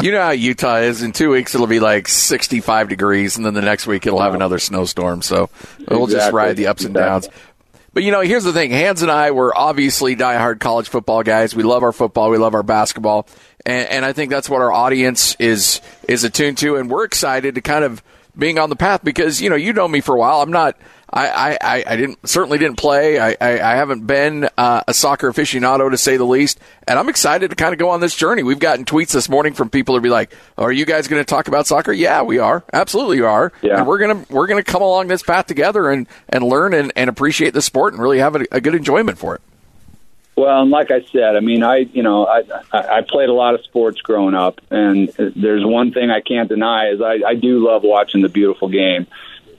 you 0.00 0.12
know 0.12 0.22
how 0.22 0.30
Utah 0.30 0.76
is. 0.76 1.02
In 1.02 1.10
two 1.10 1.30
weeks, 1.30 1.52
it'll 1.52 1.66
be 1.66 1.80
like 1.80 2.06
65 2.06 2.88
degrees, 2.88 3.36
and 3.36 3.44
then 3.44 3.54
the 3.54 3.62
next 3.62 3.88
week 3.88 4.06
it'll 4.06 4.20
have 4.20 4.34
another 4.34 4.60
snowstorm. 4.60 5.22
So 5.22 5.50
we'll 5.88 6.06
just 6.06 6.32
ride 6.32 6.56
the 6.56 6.68
ups 6.68 6.84
and 6.84 6.94
downs. 6.94 7.28
But 7.92 8.04
you 8.04 8.12
know, 8.12 8.20
here's 8.20 8.44
the 8.44 8.52
thing: 8.52 8.70
Hans 8.70 9.02
and 9.02 9.10
I 9.10 9.32
were 9.32 9.56
obviously 9.58 10.14
diehard 10.14 10.60
college 10.60 10.88
football 10.88 11.24
guys. 11.24 11.56
We 11.56 11.64
love 11.64 11.82
our 11.82 11.92
football, 11.92 12.30
we 12.30 12.38
love 12.38 12.54
our 12.54 12.62
basketball, 12.62 13.26
and, 13.66 13.88
and 13.88 14.04
I 14.04 14.12
think 14.12 14.30
that's 14.30 14.48
what 14.48 14.62
our 14.62 14.72
audience 14.72 15.34
is 15.40 15.80
is 16.06 16.22
attuned 16.22 16.58
to, 16.58 16.76
and 16.76 16.88
we're 16.88 17.04
excited 17.04 17.56
to 17.56 17.60
kind 17.60 17.82
of 17.84 18.04
being 18.38 18.60
on 18.60 18.70
the 18.70 18.76
path 18.76 19.02
because 19.02 19.42
you 19.42 19.50
know 19.50 19.56
you 19.56 19.72
know 19.72 19.88
me 19.88 20.00
for 20.00 20.14
a 20.14 20.18
while. 20.18 20.40
I'm 20.40 20.52
not 20.52 20.76
I, 21.16 21.58
I, 21.60 21.84
I 21.86 21.96
didn't 21.96 22.28
certainly 22.28 22.58
didn't 22.58 22.76
play. 22.76 23.20
I, 23.20 23.36
I, 23.40 23.60
I 23.60 23.76
haven't 23.76 24.04
been 24.04 24.48
uh, 24.58 24.82
a 24.88 24.92
soccer 24.92 25.30
aficionado 25.30 25.88
to 25.88 25.96
say 25.96 26.16
the 26.16 26.24
least, 26.24 26.58
and 26.88 26.98
I'm 26.98 27.08
excited 27.08 27.50
to 27.50 27.56
kind 27.56 27.72
of 27.72 27.78
go 27.78 27.90
on 27.90 28.00
this 28.00 28.16
journey. 28.16 28.42
We've 28.42 28.58
gotten 28.58 28.84
tweets 28.84 29.12
this 29.12 29.28
morning 29.28 29.54
from 29.54 29.70
people 29.70 29.94
who 29.94 30.00
be 30.00 30.10
like, 30.10 30.34
"Are 30.58 30.72
you 30.72 30.84
guys 30.84 31.06
going 31.06 31.20
to 31.20 31.26
talk 31.26 31.46
about 31.46 31.68
soccer?" 31.68 31.92
Yeah, 31.92 32.22
we 32.22 32.40
are. 32.40 32.64
Absolutely, 32.72 33.20
are. 33.20 33.52
Yeah. 33.62 33.78
And 33.78 33.86
we're 33.86 33.98
gonna 33.98 34.26
we're 34.28 34.48
gonna 34.48 34.64
come 34.64 34.82
along 34.82 35.06
this 35.06 35.22
path 35.22 35.46
together 35.46 35.88
and 35.88 36.08
and 36.28 36.42
learn 36.42 36.74
and, 36.74 36.92
and 36.96 37.08
appreciate 37.08 37.54
the 37.54 37.62
sport 37.62 37.94
and 37.94 38.02
really 38.02 38.18
have 38.18 38.34
a, 38.34 38.44
a 38.50 38.60
good 38.60 38.74
enjoyment 38.74 39.16
for 39.16 39.36
it. 39.36 39.40
Well, 40.36 40.62
and 40.62 40.70
like 40.70 40.90
I 40.90 41.04
said, 41.12 41.36
I 41.36 41.40
mean, 41.40 41.62
I 41.62 41.76
you 41.76 42.02
know 42.02 42.26
I 42.26 42.42
I 42.72 43.02
played 43.08 43.28
a 43.28 43.32
lot 43.32 43.54
of 43.54 43.62
sports 43.62 44.00
growing 44.00 44.34
up, 44.34 44.60
and 44.68 45.08
there's 45.36 45.64
one 45.64 45.92
thing 45.92 46.10
I 46.10 46.22
can't 46.22 46.48
deny 46.48 46.88
is 46.90 47.00
I, 47.00 47.20
I 47.24 47.34
do 47.36 47.64
love 47.64 47.82
watching 47.84 48.20
the 48.20 48.28
beautiful 48.28 48.68
game, 48.68 49.06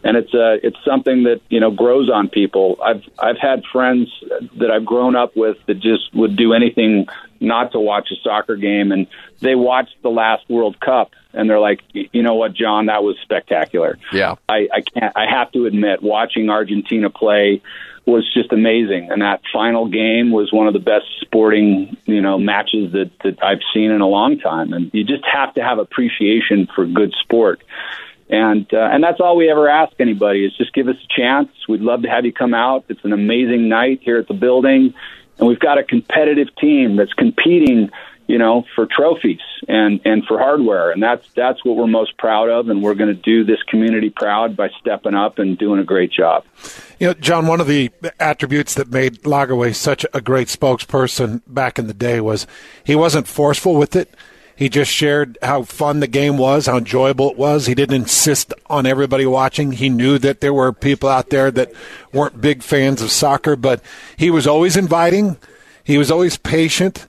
and 0.06 0.16
it's 0.16 0.34
uh, 0.34 0.58
it's 0.62 0.78
something 0.86 1.24
that 1.24 1.42
you 1.50 1.60
know 1.60 1.72
grows 1.72 2.10
on 2.12 2.30
people. 2.30 2.78
I've 2.82 3.04
I've 3.20 3.40
had 3.42 3.64
friends 3.74 4.08
that 4.60 4.70
I've 4.70 4.86
grown 4.86 5.16
up 5.16 5.36
with 5.36 5.58
that 5.66 5.80
just 5.80 6.14
would 6.14 6.38
do 6.38 6.54
anything 6.54 7.08
not 7.40 7.72
to 7.72 7.80
watch 7.80 8.10
a 8.12 8.16
soccer 8.24 8.56
game, 8.56 8.92
and 8.92 9.08
they 9.42 9.56
watched 9.56 9.96
the 10.04 10.10
last 10.10 10.48
World 10.48 10.80
Cup, 10.80 11.12
and 11.34 11.50
they're 11.50 11.60
like, 11.60 11.82
you 11.92 12.22
know 12.22 12.36
what, 12.36 12.54
John, 12.54 12.86
that 12.86 13.04
was 13.04 13.18
spectacular. 13.24 13.98
Yeah, 14.14 14.36
I 14.48 14.68
I 14.72 14.82
can't 14.82 15.18
I 15.18 15.26
have 15.28 15.52
to 15.54 15.66
admit, 15.66 16.04
watching 16.04 16.52
Argentina 16.52 17.10
play 17.10 17.64
was 18.06 18.32
just 18.32 18.54
amazing. 18.54 19.10
And 19.10 19.24
that 19.24 19.42
final 19.52 19.88
game 19.88 20.32
was 20.32 20.54
one 20.54 20.68
of 20.68 20.74
the 20.74 20.80
best 20.80 21.06
sporting, 21.22 21.98
you 22.06 22.22
know, 22.22 22.38
matches 22.38 22.92
that, 22.92 23.10
that 23.24 23.44
I've 23.44 23.62
seen 23.74 23.90
in 23.90 24.02
a 24.02 24.08
long 24.08 24.38
time. 24.38 24.74
And 24.74 24.92
you 24.94 25.04
just 25.04 25.24
have 25.26 25.56
to 25.56 25.64
have 25.64 25.80
appreciation 25.80 26.68
for 26.76 26.86
good 26.86 27.16
sport. 27.24 27.64
And 28.30 28.66
uh, 28.74 28.90
and 28.92 29.04
that's 29.04 29.20
all 29.20 29.38
we 29.38 29.52
ever 29.52 29.70
ask 29.70 29.94
anybody 30.00 30.46
is 30.46 30.58
just 30.58 30.74
give 30.74 30.88
us 30.88 30.96
a 30.96 31.22
chance. 31.22 31.50
We'd 31.70 31.82
love 31.82 32.02
to 32.02 32.10
have 32.10 32.26
you 32.26 32.34
come 32.34 32.54
out. 32.54 32.86
It's 32.90 33.04
an 33.04 33.14
amazing 33.14 33.70
night 33.70 34.00
here 34.02 34.18
at 34.18 34.28
the 34.28 34.34
building, 34.34 34.96
and 35.38 35.48
we've 35.48 35.60
got 35.60 35.78
a 35.78 35.84
competitive 35.84 36.48
team 36.56 36.96
that's 36.96 37.14
competing 37.14 37.92
you 38.28 38.40
know, 38.40 38.66
for 38.76 38.88
trophies 38.88 39.42
and 39.68 40.02
and 40.04 40.26
for 40.26 40.40
hardware, 40.40 40.92
and 40.92 41.02
that's 41.02 41.28
that's 41.34 41.64
what 41.64 41.76
we're 41.76 41.88
most 41.88 42.18
proud 42.18 42.50
of, 42.50 42.70
and 42.70 42.82
we're 42.82 42.96
going 42.96 43.14
to 43.16 43.22
do 43.22 43.44
this 43.44 43.62
community 43.64 44.10
proud 44.10 44.56
by 44.56 44.70
stepping 44.80 45.14
up 45.14 45.38
and 45.38 45.58
doing 45.58 45.80
a 45.80 45.84
great 45.84 46.12
job. 46.12 46.44
You 47.00 47.08
know, 47.08 47.14
John, 47.14 47.46
one 47.46 47.62
of 47.62 47.68
the 47.68 47.92
attributes 48.20 48.74
that 48.76 48.90
made 48.90 49.22
Lagerwey 49.24 49.76
such 49.76 50.06
a 50.14 50.22
great 50.22 50.48
spokesperson 50.48 51.42
back 51.46 51.78
in 51.78 51.86
the 51.86 51.94
day 51.94 52.20
was 52.20 52.48
he 52.84 52.96
wasn't 52.96 53.28
forceful 53.28 53.76
with 53.76 53.96
it. 53.96 54.16
He 54.56 54.70
just 54.70 54.92
shared 54.92 55.38
how 55.42 55.64
fun 55.64 56.00
the 56.00 56.08
game 56.08 56.38
was, 56.38 56.66
how 56.66 56.78
enjoyable 56.78 57.30
it 57.30 57.38
was. 57.38 57.66
He 57.66 57.76
didn't 57.76 57.96
insist 57.96 58.54
on 58.68 58.86
everybody 58.86 59.26
watching. 59.26 59.74
He 59.74 59.90
knew 59.90 60.18
that 60.20 60.40
there 60.40 60.54
were 60.54 60.72
people 60.72 61.10
out 61.10 61.30
there 61.30 61.52
that 61.52 61.74
weren't 62.14 62.40
big 62.40 62.64
fans 62.64 63.02
of 63.02 63.12
soccer, 63.12 63.56
but 63.56 63.82
he 64.16 64.30
was 64.30 64.48
always 64.48 64.78
inviting. 64.78 65.38
He 65.84 65.98
was 65.98 66.10
always 66.10 66.38
patient 66.38 67.08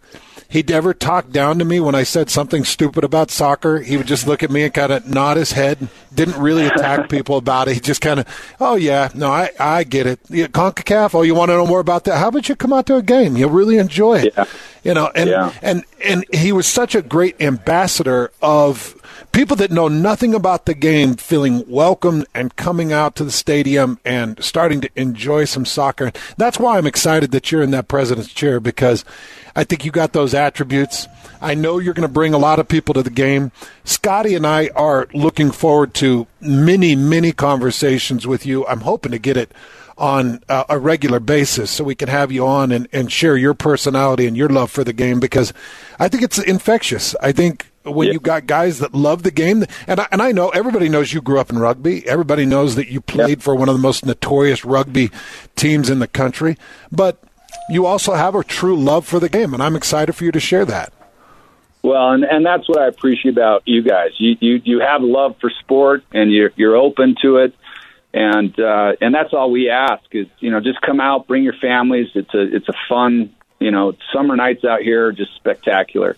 he 0.48 0.62
never 0.62 0.94
talked 0.94 1.32
down 1.32 1.58
to 1.58 1.64
me 1.64 1.80
when 1.80 1.94
I 1.94 2.04
said 2.04 2.30
something 2.30 2.64
stupid 2.64 3.04
about 3.04 3.30
soccer. 3.30 3.80
He 3.80 3.96
would 3.96 4.06
just 4.06 4.26
look 4.26 4.42
at 4.42 4.50
me 4.50 4.62
and 4.62 4.72
kind 4.72 4.92
of 4.92 5.06
nod 5.06 5.36
his 5.36 5.52
head. 5.52 5.88
Didn't 6.14 6.40
really 6.40 6.66
attack 6.66 7.08
people 7.10 7.36
about 7.36 7.68
it. 7.68 7.74
He 7.74 7.80
just 7.80 8.00
kind 8.00 8.20
of, 8.20 8.56
oh 8.60 8.76
yeah, 8.76 9.08
no, 9.14 9.30
I 9.30 9.50
I 9.58 9.84
get 9.84 10.06
it. 10.06 10.22
Concacaf. 10.24 11.14
Oh, 11.14 11.22
you 11.22 11.34
want 11.34 11.50
to 11.50 11.54
know 11.54 11.66
more 11.66 11.80
about 11.80 12.04
that? 12.04 12.18
How 12.18 12.28
about 12.28 12.48
you 12.48 12.56
come 12.56 12.72
out 12.72 12.86
to 12.86 12.96
a 12.96 13.02
game? 13.02 13.36
You'll 13.36 13.50
really 13.50 13.78
enjoy 13.78 14.20
it. 14.20 14.34
Yeah. 14.36 14.44
You 14.84 14.94
know, 14.94 15.10
and 15.14 15.30
yeah. 15.30 15.52
and 15.62 15.84
and 16.04 16.24
he 16.32 16.52
was 16.52 16.66
such 16.66 16.94
a 16.94 17.02
great 17.02 17.40
ambassador 17.40 18.30
of 18.40 18.96
people 19.32 19.56
that 19.56 19.70
know 19.70 19.88
nothing 19.88 20.34
about 20.34 20.64
the 20.64 20.74
game 20.74 21.14
feeling 21.14 21.62
welcome 21.68 22.24
and 22.34 22.56
coming 22.56 22.92
out 22.92 23.14
to 23.16 23.24
the 23.24 23.30
stadium 23.30 23.98
and 24.04 24.42
starting 24.42 24.80
to 24.80 24.88
enjoy 24.96 25.44
some 25.44 25.66
soccer. 25.66 26.12
That's 26.36 26.58
why 26.58 26.78
I'm 26.78 26.86
excited 26.86 27.32
that 27.32 27.52
you're 27.52 27.62
in 27.62 27.70
that 27.72 27.88
president's 27.88 28.32
chair 28.32 28.60
because 28.60 29.04
I 29.56 29.64
think 29.64 29.84
you 29.84 29.90
got 29.90 30.12
those 30.12 30.34
attributes. 30.34 31.08
I 31.40 31.54
know 31.54 31.78
you're 31.78 31.94
going 31.94 32.06
to 32.06 32.12
bring 32.12 32.34
a 32.34 32.38
lot 32.38 32.58
of 32.58 32.68
people 32.68 32.94
to 32.94 33.02
the 33.02 33.10
game. 33.10 33.52
Scotty 33.84 34.34
and 34.34 34.46
I 34.46 34.68
are 34.76 35.08
looking 35.14 35.50
forward 35.50 35.94
to 35.94 36.26
many, 36.40 36.94
many 36.94 37.32
conversations 37.32 38.26
with 38.26 38.44
you. 38.44 38.66
I'm 38.66 38.82
hoping 38.82 39.12
to 39.12 39.18
get 39.18 39.36
it 39.36 39.52
on 39.98 40.42
uh, 40.48 40.64
a 40.68 40.78
regular 40.78 41.20
basis 41.20 41.70
so 41.70 41.84
we 41.84 41.94
can 41.94 42.08
have 42.08 42.30
you 42.30 42.46
on 42.46 42.70
and, 42.70 42.86
and 42.92 43.10
share 43.10 43.36
your 43.36 43.54
personality 43.54 44.26
and 44.26 44.36
your 44.36 44.50
love 44.50 44.70
for 44.70 44.84
the 44.84 44.92
game 44.92 45.20
because 45.20 45.54
I 45.98 46.08
think 46.08 46.22
it's 46.22 46.38
infectious. 46.38 47.14
I 47.22 47.32
think 47.32 47.72
when 47.82 48.08
yeah. 48.08 48.14
you 48.14 48.20
got 48.20 48.46
guys 48.46 48.80
that 48.80 48.92
love 48.92 49.22
the 49.22 49.30
game, 49.30 49.64
and 49.86 50.00
I, 50.00 50.08
and 50.12 50.20
I 50.20 50.32
know 50.32 50.50
everybody 50.50 50.88
knows 50.88 51.14
you 51.14 51.22
grew 51.22 51.38
up 51.38 51.50
in 51.50 51.58
rugby. 51.58 52.06
Everybody 52.06 52.44
knows 52.44 52.74
that 52.74 52.88
you 52.88 53.00
played 53.00 53.42
for 53.42 53.54
one 53.54 53.68
of 53.68 53.74
the 53.74 53.80
most 53.80 54.04
notorious 54.04 54.64
rugby 54.64 55.10
teams 55.54 55.88
in 55.88 56.00
the 56.00 56.08
country. 56.08 56.58
But 56.92 57.22
you 57.68 57.86
also 57.86 58.14
have 58.14 58.34
a 58.34 58.44
true 58.44 58.76
love 58.76 59.06
for 59.06 59.20
the 59.20 59.28
game, 59.28 59.54
and 59.54 59.62
I'm 59.62 59.76
excited 59.76 60.14
for 60.14 60.24
you 60.24 60.32
to 60.32 60.40
share 60.40 60.64
that. 60.64 60.92
Well, 61.82 62.10
and 62.10 62.24
and 62.24 62.44
that's 62.44 62.68
what 62.68 62.80
I 62.80 62.88
appreciate 62.88 63.32
about 63.32 63.62
you 63.66 63.82
guys. 63.82 64.10
You 64.18 64.36
you 64.40 64.60
you 64.64 64.80
have 64.80 65.02
love 65.02 65.36
for 65.40 65.50
sport, 65.50 66.02
and 66.12 66.32
you're 66.32 66.50
you're 66.56 66.74
open 66.74 67.14
to 67.22 67.36
it, 67.38 67.54
and 68.12 68.58
uh, 68.58 68.94
and 69.00 69.14
that's 69.14 69.32
all 69.32 69.50
we 69.50 69.70
ask 69.70 70.02
is 70.10 70.26
you 70.40 70.50
know 70.50 70.60
just 70.60 70.80
come 70.80 71.00
out, 71.00 71.28
bring 71.28 71.44
your 71.44 71.54
families. 71.54 72.08
It's 72.14 72.34
a 72.34 72.56
it's 72.56 72.68
a 72.68 72.74
fun 72.88 73.32
you 73.60 73.70
know 73.70 73.94
summer 74.12 74.34
nights 74.34 74.64
out 74.64 74.80
here 74.80 75.06
are 75.06 75.12
just 75.12 75.36
spectacular, 75.36 76.16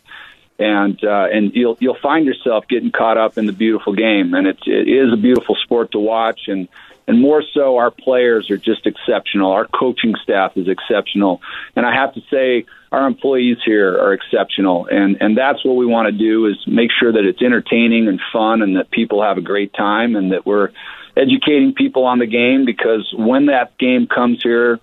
and 0.59 1.03
uh, 1.05 1.27
and 1.31 1.53
you'll 1.55 1.77
you'll 1.81 1.99
find 2.01 2.25
yourself 2.25 2.67
getting 2.67 2.91
caught 2.91 3.19
up 3.19 3.37
in 3.37 3.45
the 3.45 3.53
beautiful 3.53 3.95
game, 3.95 4.33
and 4.33 4.47
it's 4.47 4.63
it 4.67 4.89
is 4.89 5.13
a 5.13 5.19
beautiful 5.19 5.55
sport 5.57 5.93
to 5.93 5.99
watch, 5.99 6.49
and 6.49 6.69
and 7.09 7.21
more 7.21 7.43
so, 7.55 7.79
our 7.79 7.91
players 7.91 8.51
are 8.51 8.59
just 8.59 8.87
exceptional. 8.87 9.51
Our 9.51 9.67
coaching 9.67 10.15
staff 10.23 10.53
is 10.57 10.69
exceptional, 10.69 11.41
and 11.75 11.87
I 11.87 11.95
have 11.95 12.13
to 12.15 12.21
say, 12.31 12.67
our 12.93 13.07
employees 13.07 13.57
here 13.65 13.99
are 13.99 14.13
exceptional. 14.13 14.87
And 14.91 15.17
and 15.21 15.37
that's 15.37 15.65
what 15.65 15.77
we 15.77 15.87
want 15.87 16.07
to 16.07 16.13
do 16.13 16.47
is 16.47 16.57
make 16.67 16.91
sure 16.93 17.11
that 17.11 17.25
it's 17.25 17.41
entertaining 17.41 18.09
and 18.09 18.21
fun, 18.31 18.61
and 18.61 18.77
that 18.77 18.91
people 18.91 19.23
have 19.23 19.39
a 19.39 19.41
great 19.41 19.73
time, 19.73 20.17
and 20.17 20.33
that 20.33 20.45
we're 20.45 20.71
educating 21.17 21.73
people 21.73 22.05
on 22.05 22.19
the 22.19 22.27
game. 22.27 22.67
Because 22.67 23.11
when 23.17 23.47
that 23.47 23.77
game 23.79 24.07
comes 24.07 24.43
here 24.43 24.79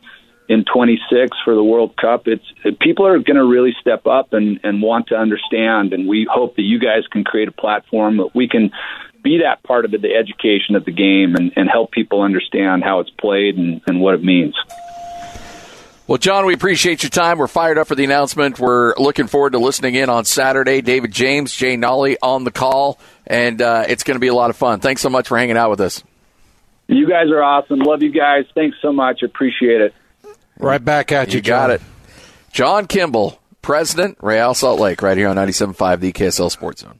in 0.47 0.65
26 0.65 1.38
for 1.43 1.55
the 1.55 1.63
World 1.63 1.95
Cup, 1.95 2.27
it's 2.27 2.45
people 2.79 3.05
are 3.05 3.19
going 3.19 3.38
to 3.38 3.45
really 3.45 3.75
step 3.79 4.07
up 4.07 4.33
and 4.33 4.59
and 4.63 4.81
want 4.81 5.07
to 5.09 5.15
understand. 5.15 5.93
And 5.93 6.07
we 6.07 6.27
hope 6.27 6.55
that 6.55 6.63
you 6.63 6.79
guys 6.79 7.03
can 7.11 7.23
create 7.23 7.47
a 7.49 7.53
platform 7.53 8.17
that 8.17 8.33
we 8.33 8.47
can 8.47 8.71
be 9.25 9.39
that 9.39 9.63
part 9.63 9.83
of 9.83 9.91
the, 9.91 9.97
the 9.97 10.13
education 10.13 10.75
of 10.75 10.85
the 10.85 10.91
game 10.91 11.35
and, 11.35 11.51
and 11.55 11.67
help 11.67 11.91
people 11.91 12.21
understand 12.21 12.83
how 12.83 12.99
it's 12.99 13.09
played 13.09 13.57
and, 13.57 13.81
and 13.88 13.99
what 13.99 14.13
it 14.13 14.23
means. 14.23 14.55
Well, 16.07 16.19
John, 16.19 16.45
we 16.45 16.53
appreciate 16.53 17.01
your 17.01 17.09
time. 17.09 17.39
We're 17.39 17.47
fired 17.47 17.79
up 17.79 17.88
for 17.88 17.95
the 17.95 18.03
announcement. 18.03 18.59
We're 18.59 18.93
looking 18.97 19.25
forward 19.25 19.53
to 19.53 19.57
listening 19.57 19.95
in 19.95 20.07
on 20.07 20.23
Saturday. 20.23 20.81
David 20.81 21.11
James, 21.11 21.53
Jay 21.53 21.75
Nolly 21.75 22.17
on 22.21 22.43
the 22.43 22.51
call, 22.51 22.99
and 23.25 23.59
uh, 23.59 23.85
it's 23.88 24.03
going 24.03 24.15
to 24.15 24.19
be 24.19 24.27
a 24.27 24.33
lot 24.33 24.51
of 24.51 24.55
fun. 24.55 24.79
Thanks 24.79 25.01
so 25.01 25.09
much 25.09 25.27
for 25.27 25.38
hanging 25.38 25.57
out 25.57 25.71
with 25.71 25.81
us. 25.81 26.03
You 26.88 27.09
guys 27.09 27.31
are 27.31 27.41
awesome. 27.41 27.79
Love 27.79 28.03
you 28.03 28.11
guys. 28.11 28.45
Thanks 28.53 28.77
so 28.83 28.93
much. 28.93 29.23
Appreciate 29.23 29.81
it. 29.81 29.95
Right 30.59 30.85
back 30.85 31.11
at 31.11 31.29
you, 31.29 31.38
you 31.38 31.41
got 31.41 31.71
it. 31.71 31.81
John 32.53 32.85
Kimball, 32.85 33.41
President, 33.63 34.19
Real 34.21 34.53
Salt 34.53 34.79
Lake, 34.79 35.01
right 35.01 35.17
here 35.17 35.27
on 35.27 35.35
97.5, 35.35 35.99
the 35.99 36.13
KSL 36.13 36.51
Sports 36.51 36.81
Zone 36.81 36.99